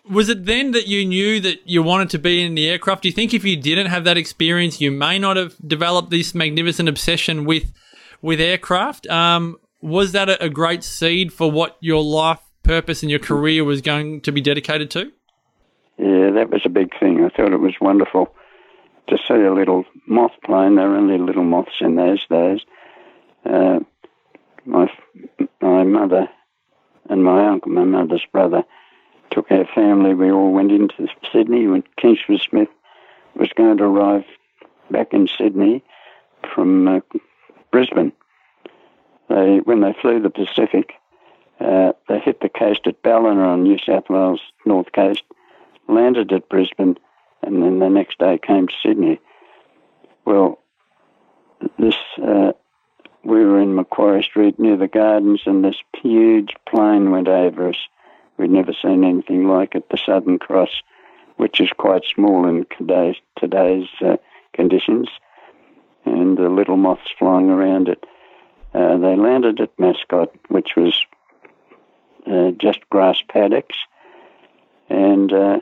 was 0.09 0.29
it 0.29 0.47
then 0.47 0.71
that 0.73 0.87
you 0.87 1.05
knew 1.05 1.41
that 1.41 1.69
you 1.69 1.83
wanted 1.83 2.11
to 2.11 2.19
be 2.19 2.43
in 2.43 2.55
the 2.55 2.69
aircraft? 2.69 3.03
Do 3.03 3.09
you 3.09 3.15
think 3.15 3.35
if 3.35 3.45
you 3.45 3.57
didn't 3.57 3.87
have 3.87 4.05
that 4.05 4.17
experience, 4.17 4.81
you 4.81 4.91
may 4.91 5.19
not 5.19 5.37
have 5.37 5.55
developed 5.67 6.11
this 6.11 6.35
magnificent 6.35 6.89
obsession 6.89 7.45
with 7.45 7.73
with 8.23 8.41
aircraft? 8.41 9.07
Um, 9.09 9.59
was 9.81 10.13
that 10.13 10.29
a, 10.29 10.45
a 10.45 10.49
great 10.49 10.83
seed 10.83 11.33
for 11.33 11.51
what 11.51 11.77
your 11.81 12.03
life 12.03 12.41
purpose 12.63 13.03
and 13.03 13.11
your 13.11 13.21
career 13.21 13.65
was 13.65 13.81
going 13.81 14.21
to 14.23 14.33
be 14.33 14.41
dedicated 14.41 14.91
to? 14.93 15.13
Yeah, 15.99 16.31
that 16.31 16.51
was 16.51 16.63
a 16.65 16.71
big 16.71 16.99
thing. 16.99 17.25
I 17.25 17.29
thought 17.29 17.53
it 17.53 17.61
was 17.61 17.75
wonderful 17.81 18.35
to 19.09 19.19
see 19.27 19.35
a 19.35 19.53
little 19.53 19.85
moth 20.07 20.33
plane. 20.45 20.77
They 20.77 20.83
were 20.83 20.97
only 20.97 21.19
little 21.19 21.45
moths 21.45 21.81
in 21.81 21.97
those 21.97 22.25
days. 22.27 22.61
Uh, 23.45 23.81
my 24.65 24.91
my 25.61 25.85
mother 25.85 26.29
and 27.09 27.25
my 27.25 27.49
uncle, 27.49 27.73
my 27.73 27.85
mother's 27.85 28.25
brother, 28.33 28.65
took 29.31 29.51
our 29.51 29.67
family. 29.75 30.15
We 30.15 30.31
all 30.31 30.53
went 30.53 30.73
into 30.73 31.09
Sydney 31.33 31.67
when 31.67 31.85
Kingsford 31.97 32.41
Smith 32.41 32.69
was 33.35 33.51
going 33.57 33.77
to 33.79 33.85
arrive 33.85 34.25
back 34.91 35.13
in 35.13 35.29
Sydney 35.29 35.83
from 36.55 36.89
uh, 36.89 37.01
Brisbane. 37.71 38.13
They 39.29 39.59
when 39.59 39.81
they 39.81 39.95
flew 40.01 40.21
the 40.21 40.31
Pacific, 40.31 40.93
uh, 41.61 41.93
they 42.09 42.19
hit 42.19 42.41
the 42.41 42.49
coast 42.49 42.87
at 42.87 43.03
Ballina 43.03 43.43
on 43.43 43.63
New 43.63 43.79
South 43.79 44.09
Wales 44.09 44.41
north 44.65 44.93
coast 44.93 45.23
landed 45.89 46.33
at 46.33 46.49
Brisbane, 46.49 46.99
and 47.43 47.63
then 47.63 47.79
the 47.79 47.89
next 47.89 48.19
day 48.19 48.39
came 48.39 48.69
to 48.69 48.75
Sydney. 48.83 49.21
Well, 50.25 50.59
this 51.79 51.97
uh, 52.23 52.53
we 53.25 53.45
were 53.45 53.61
in 53.61 53.75
Macquarie 53.75 54.23
Street 54.23 54.59
near 54.59 54.77
the 54.77 54.89
gardens, 54.89 55.43
and 55.47 55.65
this 55.65 55.77
huge 56.01 56.55
plane 56.69 57.11
went 57.11 57.29
over 57.29 57.71
us. 57.71 57.77
We'd 58.39 58.51
never 58.51 58.73
seen 58.73 59.05
anything 59.05 59.49
like 59.49 59.75
it. 59.75 59.89
The 59.91 59.99
Southern 59.99 60.39
Cross, 60.39 60.83
which 61.37 61.61
is 61.61 61.71
quite 61.77 62.05
small 62.05 62.47
in 62.47 62.67
today's 62.77 63.17
today's 63.37 63.89
uh, 64.01 64.17
conditions, 64.55 65.09
and 66.05 66.39
the 66.39 66.49
little 66.49 66.77
moths 66.77 67.11
flying 67.19 67.51
around 67.51 67.89
it. 67.89 68.05
Uh, 68.73 68.97
they 68.99 69.17
landed 69.17 69.61
at 69.61 69.79
Mascot, 69.79 70.31
which 70.49 70.77
was 70.77 70.95
uh, 72.27 72.51
just 72.53 72.89
grass 72.91 73.23
paddocks 73.29 73.77
and 74.89 75.33
uh, 75.33 75.59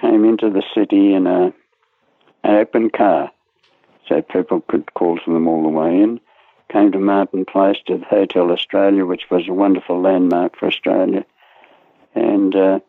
came 0.00 0.24
into 0.24 0.50
the 0.50 0.62
city 0.74 1.14
in 1.14 1.26
a, 1.26 1.52
an 2.44 2.54
open 2.56 2.90
car, 2.90 3.30
so 4.08 4.22
people 4.22 4.60
could 4.62 4.92
call 4.94 5.18
to 5.18 5.32
them 5.32 5.46
all 5.46 5.62
the 5.62 5.68
way 5.68 6.00
in. 6.00 6.20
Came 6.70 6.90
to 6.92 6.98
Martin 6.98 7.44
Place 7.44 7.76
to 7.86 7.98
the 7.98 8.04
Hotel 8.04 8.50
Australia, 8.50 9.04
which 9.04 9.30
was 9.30 9.46
a 9.48 9.52
wonderful 9.52 10.00
landmark 10.00 10.58
for 10.58 10.66
Australia, 10.66 11.24
and 12.14 12.54
uh, 12.54 12.80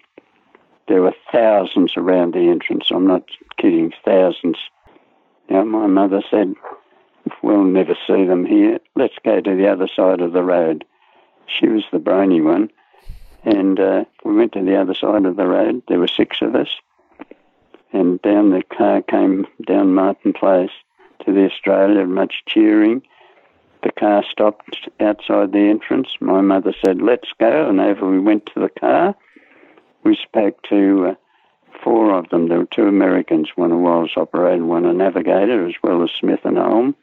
there 0.88 1.02
were 1.02 1.16
thousands 1.32 1.94
around 1.98 2.34
the 2.34 2.50
entrance. 2.50 2.88
I'm 2.92 3.08
not 3.08 3.24
kidding, 3.58 3.94
thousands. 4.04 4.58
Now 5.50 5.64
my 5.64 5.88
mother 5.88 6.22
said, 6.30 6.54
"We'll 7.42 7.64
never 7.64 7.96
see 8.08 8.26
them 8.26 8.46
here. 8.46 8.80
Let's 8.96 9.18
go 9.24 9.42
to 9.42 9.56
the 9.56 9.68
other 9.68 9.88
side 9.88 10.22
of 10.22 10.34
the 10.34 10.44
road." 10.44 10.86
She 11.48 11.68
was 11.68 11.84
the 11.92 12.00
brainy 12.00 12.42
one. 12.42 12.72
And 13.44 13.80
uh, 13.80 14.06
we 14.24 14.36
went 14.36 14.54
to 14.54 14.64
the 14.64 14.80
other 14.80 14.94
side 14.94 15.26
of 15.26 15.36
the 15.36 15.48
road. 15.48 15.84
There 15.88 16.00
were 16.00 16.08
six 16.08 16.42
of 16.42 16.56
us. 16.56 16.70
And 17.92 18.22
down 18.22 18.50
the 18.50 18.64
car 18.64 19.02
came 19.02 19.46
down 19.68 19.94
Martin 19.94 20.34
Place 20.34 20.72
to 21.26 21.34
the 21.34 21.46
Australia, 21.46 22.06
much 22.06 22.44
cheering. 22.48 23.04
The 23.84 23.92
car 23.92 24.24
stopped 24.30 24.90
outside 25.00 25.52
the 25.52 25.70
entrance. 25.70 26.08
My 26.22 26.42
mother 26.42 26.74
said, 26.86 27.02
Let's 27.02 27.28
go. 27.40 27.70
And 27.70 27.80
over 27.80 28.10
we 28.10 28.20
went 28.20 28.46
to 28.48 28.62
the 28.62 28.80
car. 28.80 29.16
We 30.04 30.16
spoke 30.16 30.62
to 30.70 31.08
uh, 31.10 31.16
four 31.84 32.18
of 32.18 32.30
them. 32.30 32.48
There 32.48 32.60
were 32.60 32.66
two 32.66 32.88
Americans, 32.88 33.50
one 33.56 33.72
a 33.72 33.78
wireless 33.78 34.12
operator, 34.16 34.64
one 34.64 34.86
a 34.86 34.94
navigator, 34.94 35.68
as 35.68 35.76
well 35.84 36.04
as 36.04 36.12
Smith 36.12 36.42
and 36.46 36.58
Holm. 36.58 36.96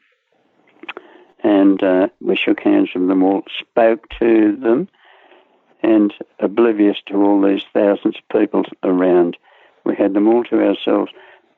And 1.43 1.83
uh, 1.83 2.09
we 2.21 2.37
shook 2.37 2.61
hands 2.61 2.90
with 2.95 3.09
them 3.09 3.23
all, 3.23 3.43
spoke 3.61 4.09
to 4.19 4.57
them 4.57 4.88
and 5.83 6.12
oblivious 6.38 6.99
to 7.07 7.16
all 7.16 7.40
these 7.40 7.62
thousands 7.73 8.16
of 8.16 8.38
people 8.38 8.64
around. 8.83 9.37
We 9.85 9.97
had 9.97 10.14
them 10.14 10.29
all 10.29 10.45
to 10.45 10.62
ourselves. 10.62 11.12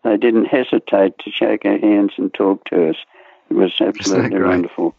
They 0.05 0.17
didn't 0.17 0.47
hesitate 0.47 1.19
to 1.19 1.31
shake 1.31 1.65
our 1.65 1.79
hands 1.79 2.13
and 2.17 2.33
talk 2.33 2.65
to 2.67 2.91
us. 2.91 2.97
It 3.51 3.55
was 3.55 3.73
absolutely 3.81 4.41
wonderful. 4.41 4.95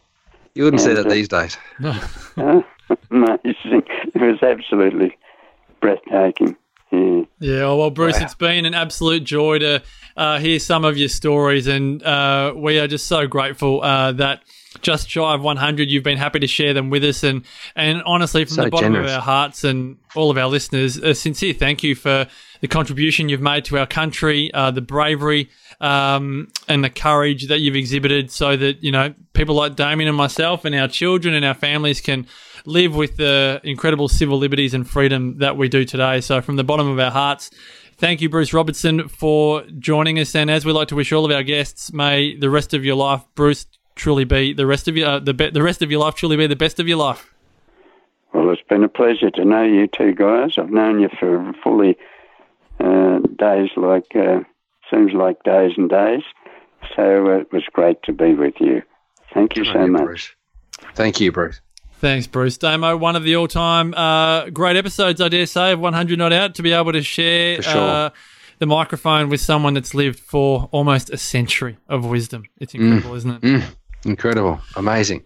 You 0.54 0.64
wouldn't 0.64 0.82
say 0.82 0.94
that 0.94 1.06
uh, 1.06 1.10
these 1.10 1.28
days. 1.28 1.56
Huh? 1.78 2.00
Amazing. 3.10 3.82
It 4.14 4.20
was 4.20 4.42
absolutely 4.42 5.16
breathtaking. 5.80 6.56
Yeah. 6.94 7.24
Yeah, 7.40 7.74
well, 7.74 7.90
Bruce, 7.90 8.20
it's 8.20 8.34
been 8.34 8.64
an 8.64 8.74
absolute 8.74 9.24
joy 9.24 9.58
to 9.58 9.82
uh, 10.16 10.38
hear 10.38 10.58
some 10.58 10.84
of 10.84 10.96
your 10.96 11.08
stories, 11.08 11.66
and 11.66 12.02
uh, 12.02 12.54
we 12.56 12.78
are 12.78 12.86
just 12.86 13.06
so 13.06 13.26
grateful 13.26 13.82
uh, 13.82 14.12
that 14.12 14.42
just 14.80 15.08
shy 15.08 15.34
of 15.34 15.42
100, 15.42 15.90
you've 15.90 16.04
been 16.04 16.16
happy 16.18 16.38
to 16.40 16.46
share 16.46 16.72
them 16.72 16.90
with 16.90 17.04
us, 17.04 17.22
and 17.22 17.42
and 17.76 18.02
honestly, 18.06 18.44
from 18.44 18.54
So 18.54 18.64
the 18.64 18.70
bottom 18.70 18.92
generous. 18.92 19.10
of 19.10 19.16
our 19.16 19.22
hearts 19.22 19.64
and 19.64 19.98
all 20.14 20.30
of 20.30 20.38
our 20.38 20.48
listeners, 20.48 20.96
a 20.96 21.14
sincere 21.14 21.52
thank 21.52 21.82
you 21.82 21.94
for 21.94 22.26
the 22.60 22.68
contribution 22.68 23.28
you've 23.28 23.40
made 23.42 23.64
to 23.66 23.78
our 23.78 23.86
country, 23.86 24.52
uh, 24.54 24.70
the 24.70 24.80
bravery 24.80 25.50
um, 25.80 26.48
and 26.68 26.82
the 26.82 26.90
courage 26.90 27.48
that 27.48 27.58
you've 27.60 27.76
exhibited, 27.76 28.30
so 28.30 28.56
that 28.56 28.82
you 28.82 28.90
know 28.92 29.12
people 29.32 29.54
like 29.54 29.76
Damien 29.76 30.08
and 30.08 30.16
myself 30.16 30.64
and 30.64 30.74
our 30.74 30.88
children 30.88 31.34
and 31.34 31.44
our 31.44 31.54
families 31.54 32.00
can 32.00 32.26
live 32.66 32.94
with 32.94 33.16
the 33.16 33.60
incredible 33.62 34.08
civil 34.08 34.38
liberties 34.38 34.74
and 34.74 34.88
freedom 34.88 35.38
that 35.38 35.56
we 35.56 35.68
do 35.68 35.84
today. 35.84 36.20
So, 36.20 36.40
from 36.40 36.56
the 36.56 36.64
bottom 36.64 36.88
of 36.88 36.98
our 36.98 37.10
hearts, 37.10 37.50
thank 37.96 38.20
you, 38.20 38.28
Bruce 38.28 38.52
Robertson, 38.52 39.08
for 39.08 39.62
joining 39.78 40.18
us. 40.18 40.34
And 40.34 40.50
as 40.50 40.64
we 40.64 40.72
like 40.72 40.88
to 40.88 40.94
wish 40.94 41.12
all 41.12 41.24
of 41.24 41.30
our 41.30 41.42
guests, 41.42 41.92
may 41.92 42.36
the 42.36 42.50
rest 42.50 42.74
of 42.74 42.84
your 42.84 42.96
life, 42.96 43.22
Bruce, 43.34 43.66
truly 43.94 44.24
be 44.24 44.52
the 44.52 44.66
rest 44.66 44.88
of 44.88 44.96
your 44.96 45.08
uh, 45.08 45.18
the 45.18 45.34
be- 45.34 45.50
the 45.50 45.62
rest 45.62 45.82
of 45.82 45.90
your 45.90 46.00
life 46.00 46.14
truly 46.14 46.36
be 46.36 46.46
the 46.46 46.56
best 46.56 46.80
of 46.80 46.88
your 46.88 46.98
life. 46.98 47.32
Well, 48.32 48.50
it's 48.50 48.62
been 48.68 48.82
a 48.82 48.88
pleasure 48.88 49.30
to 49.30 49.44
know 49.44 49.62
you 49.62 49.86
two 49.86 50.12
guys. 50.12 50.58
I've 50.58 50.70
known 50.70 51.00
you 51.00 51.08
for 51.20 51.52
fully 51.62 51.96
uh, 52.80 53.20
days 53.38 53.70
like, 53.76 54.16
uh, 54.16 54.40
seems 54.90 55.12
like 55.12 55.42
days 55.44 55.72
and 55.76 55.88
days. 55.88 56.22
So 56.96 57.28
uh, 57.28 57.38
it 57.38 57.52
was 57.52 57.62
great 57.72 58.02
to 58.02 58.12
be 58.12 58.34
with 58.34 58.54
you. 58.58 58.82
Thank 59.32 59.56
you 59.56 59.64
so 59.64 59.72
Thank 59.74 59.86
you, 59.86 59.92
much. 59.92 60.36
Thank 60.94 61.20
you, 61.20 61.30
Bruce. 61.30 61.60
Thanks, 62.04 62.26
Bruce. 62.26 62.58
Damo, 62.58 62.98
one 62.98 63.16
of 63.16 63.24
the 63.24 63.34
all 63.36 63.48
time 63.48 63.94
uh, 63.94 64.50
great 64.50 64.76
episodes, 64.76 65.22
I 65.22 65.30
dare 65.30 65.46
say, 65.46 65.72
of 65.72 65.80
100 65.80 66.18
Not 66.18 66.34
Out, 66.34 66.54
to 66.56 66.62
be 66.62 66.70
able 66.72 66.92
to 66.92 67.00
share 67.00 67.62
sure. 67.62 67.80
uh, 67.80 68.10
the 68.58 68.66
microphone 68.66 69.30
with 69.30 69.40
someone 69.40 69.72
that's 69.72 69.94
lived 69.94 70.20
for 70.20 70.68
almost 70.70 71.08
a 71.08 71.16
century 71.16 71.78
of 71.88 72.04
wisdom. 72.04 72.44
It's 72.60 72.74
incredible, 72.74 73.14
isn't 73.14 73.30
it? 73.30 73.40
Mm, 73.40 73.76
incredible. 74.04 74.60
Amazing. 74.76 75.24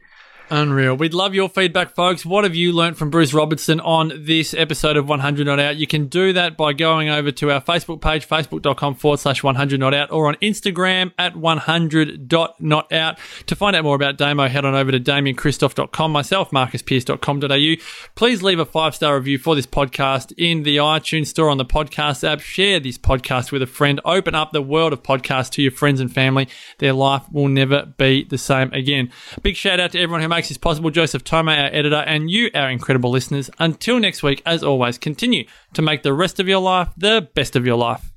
Unreal. 0.50 0.96
We'd 0.96 1.14
love 1.14 1.34
your 1.34 1.48
feedback, 1.48 1.94
folks. 1.94 2.24
What 2.24 2.44
have 2.44 2.54
you 2.54 2.72
learnt 2.72 2.96
from 2.96 3.10
Bruce 3.10 3.34
Robertson 3.34 3.80
on 3.80 4.12
this 4.16 4.54
episode 4.54 4.96
of 4.96 5.08
100 5.08 5.46
Not 5.46 5.60
Out? 5.60 5.76
You 5.76 5.86
can 5.86 6.06
do 6.06 6.32
that 6.32 6.56
by 6.56 6.72
going 6.72 7.08
over 7.08 7.30
to 7.32 7.50
our 7.50 7.60
Facebook 7.60 8.00
page, 8.00 8.26
facebook.com 8.26 8.94
forward 8.94 9.20
slash 9.20 9.42
100 9.42 9.80
Not 9.80 9.94
Out, 9.94 10.10
or 10.10 10.28
on 10.28 10.36
Instagram 10.36 11.12
at 11.18 11.34
100.not 11.34 12.92
out. 12.92 13.18
To 13.46 13.56
find 13.56 13.76
out 13.76 13.84
more 13.84 13.96
about 13.96 14.16
Damo, 14.16 14.48
head 14.48 14.64
on 14.64 14.74
over 14.74 14.92
to 14.92 15.00
damiankristof.com, 15.00 16.12
myself, 16.12 16.50
marcuspearce.com.au. 16.50 17.82
Please 18.14 18.42
leave 18.42 18.58
a 18.58 18.64
five 18.64 18.94
star 18.94 19.16
review 19.16 19.38
for 19.38 19.54
this 19.54 19.66
podcast 19.66 20.32
in 20.38 20.62
the 20.62 20.76
iTunes 20.76 21.26
store 21.26 21.50
on 21.50 21.58
the 21.58 21.64
podcast 21.64 22.24
app. 22.24 22.40
Share 22.40 22.80
this 22.80 22.96
podcast 22.96 23.52
with 23.52 23.62
a 23.62 23.66
friend. 23.66 24.00
Open 24.04 24.34
up 24.34 24.52
the 24.52 24.62
world 24.62 24.92
of 24.92 25.02
podcasts 25.02 25.50
to 25.50 25.62
your 25.62 25.72
friends 25.72 26.00
and 26.00 26.12
family. 26.12 26.48
Their 26.78 26.92
life 26.92 27.24
will 27.32 27.48
never 27.48 27.86
be 27.96 28.24
the 28.24 28.38
same 28.38 28.72
again. 28.72 29.10
Big 29.42 29.56
shout 29.56 29.80
out 29.80 29.92
to 29.92 29.98
everyone 30.00 30.22
who 30.22 30.28
makes 30.28 30.37
this 30.46 30.56
possible. 30.56 30.90
Joseph 30.90 31.24
Toma, 31.24 31.50
our 31.52 31.70
editor, 31.72 31.96
and 32.06 32.30
you, 32.30 32.50
our 32.54 32.70
incredible 32.70 33.10
listeners. 33.10 33.50
Until 33.58 33.98
next 33.98 34.22
week, 34.22 34.40
as 34.46 34.62
always, 34.62 34.98
continue 34.98 35.44
to 35.74 35.82
make 35.82 36.04
the 36.04 36.12
rest 36.12 36.38
of 36.38 36.46
your 36.46 36.60
life 36.60 36.90
the 36.96 37.28
best 37.34 37.56
of 37.56 37.66
your 37.66 37.76
life. 37.76 38.12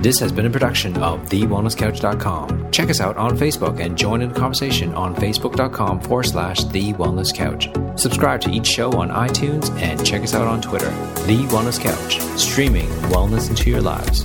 This 0.00 0.20
has 0.20 0.30
been 0.30 0.46
a 0.46 0.50
production 0.50 0.96
of 1.02 1.28
TheWellnessCouch.com. 1.28 2.70
Check 2.70 2.88
us 2.88 3.00
out 3.00 3.16
on 3.16 3.36
Facebook 3.36 3.80
and 3.80 3.98
join 3.98 4.22
in 4.22 4.32
the 4.32 4.38
conversation 4.38 4.94
on 4.94 5.12
Facebook.com 5.16 6.00
forward 6.00 6.22
slash 6.22 6.62
The 6.62 6.92
Wellness 6.92 7.34
Couch. 7.34 7.68
Subscribe 8.00 8.40
to 8.42 8.50
each 8.50 8.66
show 8.66 8.92
on 8.92 9.10
iTunes 9.10 9.70
and 9.82 10.06
check 10.06 10.22
us 10.22 10.34
out 10.34 10.46
on 10.46 10.62
Twitter. 10.62 10.90
The 11.26 11.44
Wellness 11.50 11.80
Couch, 11.80 12.20
streaming 12.38 12.86
wellness 13.10 13.50
into 13.50 13.70
your 13.70 13.82
lives. 13.82 14.24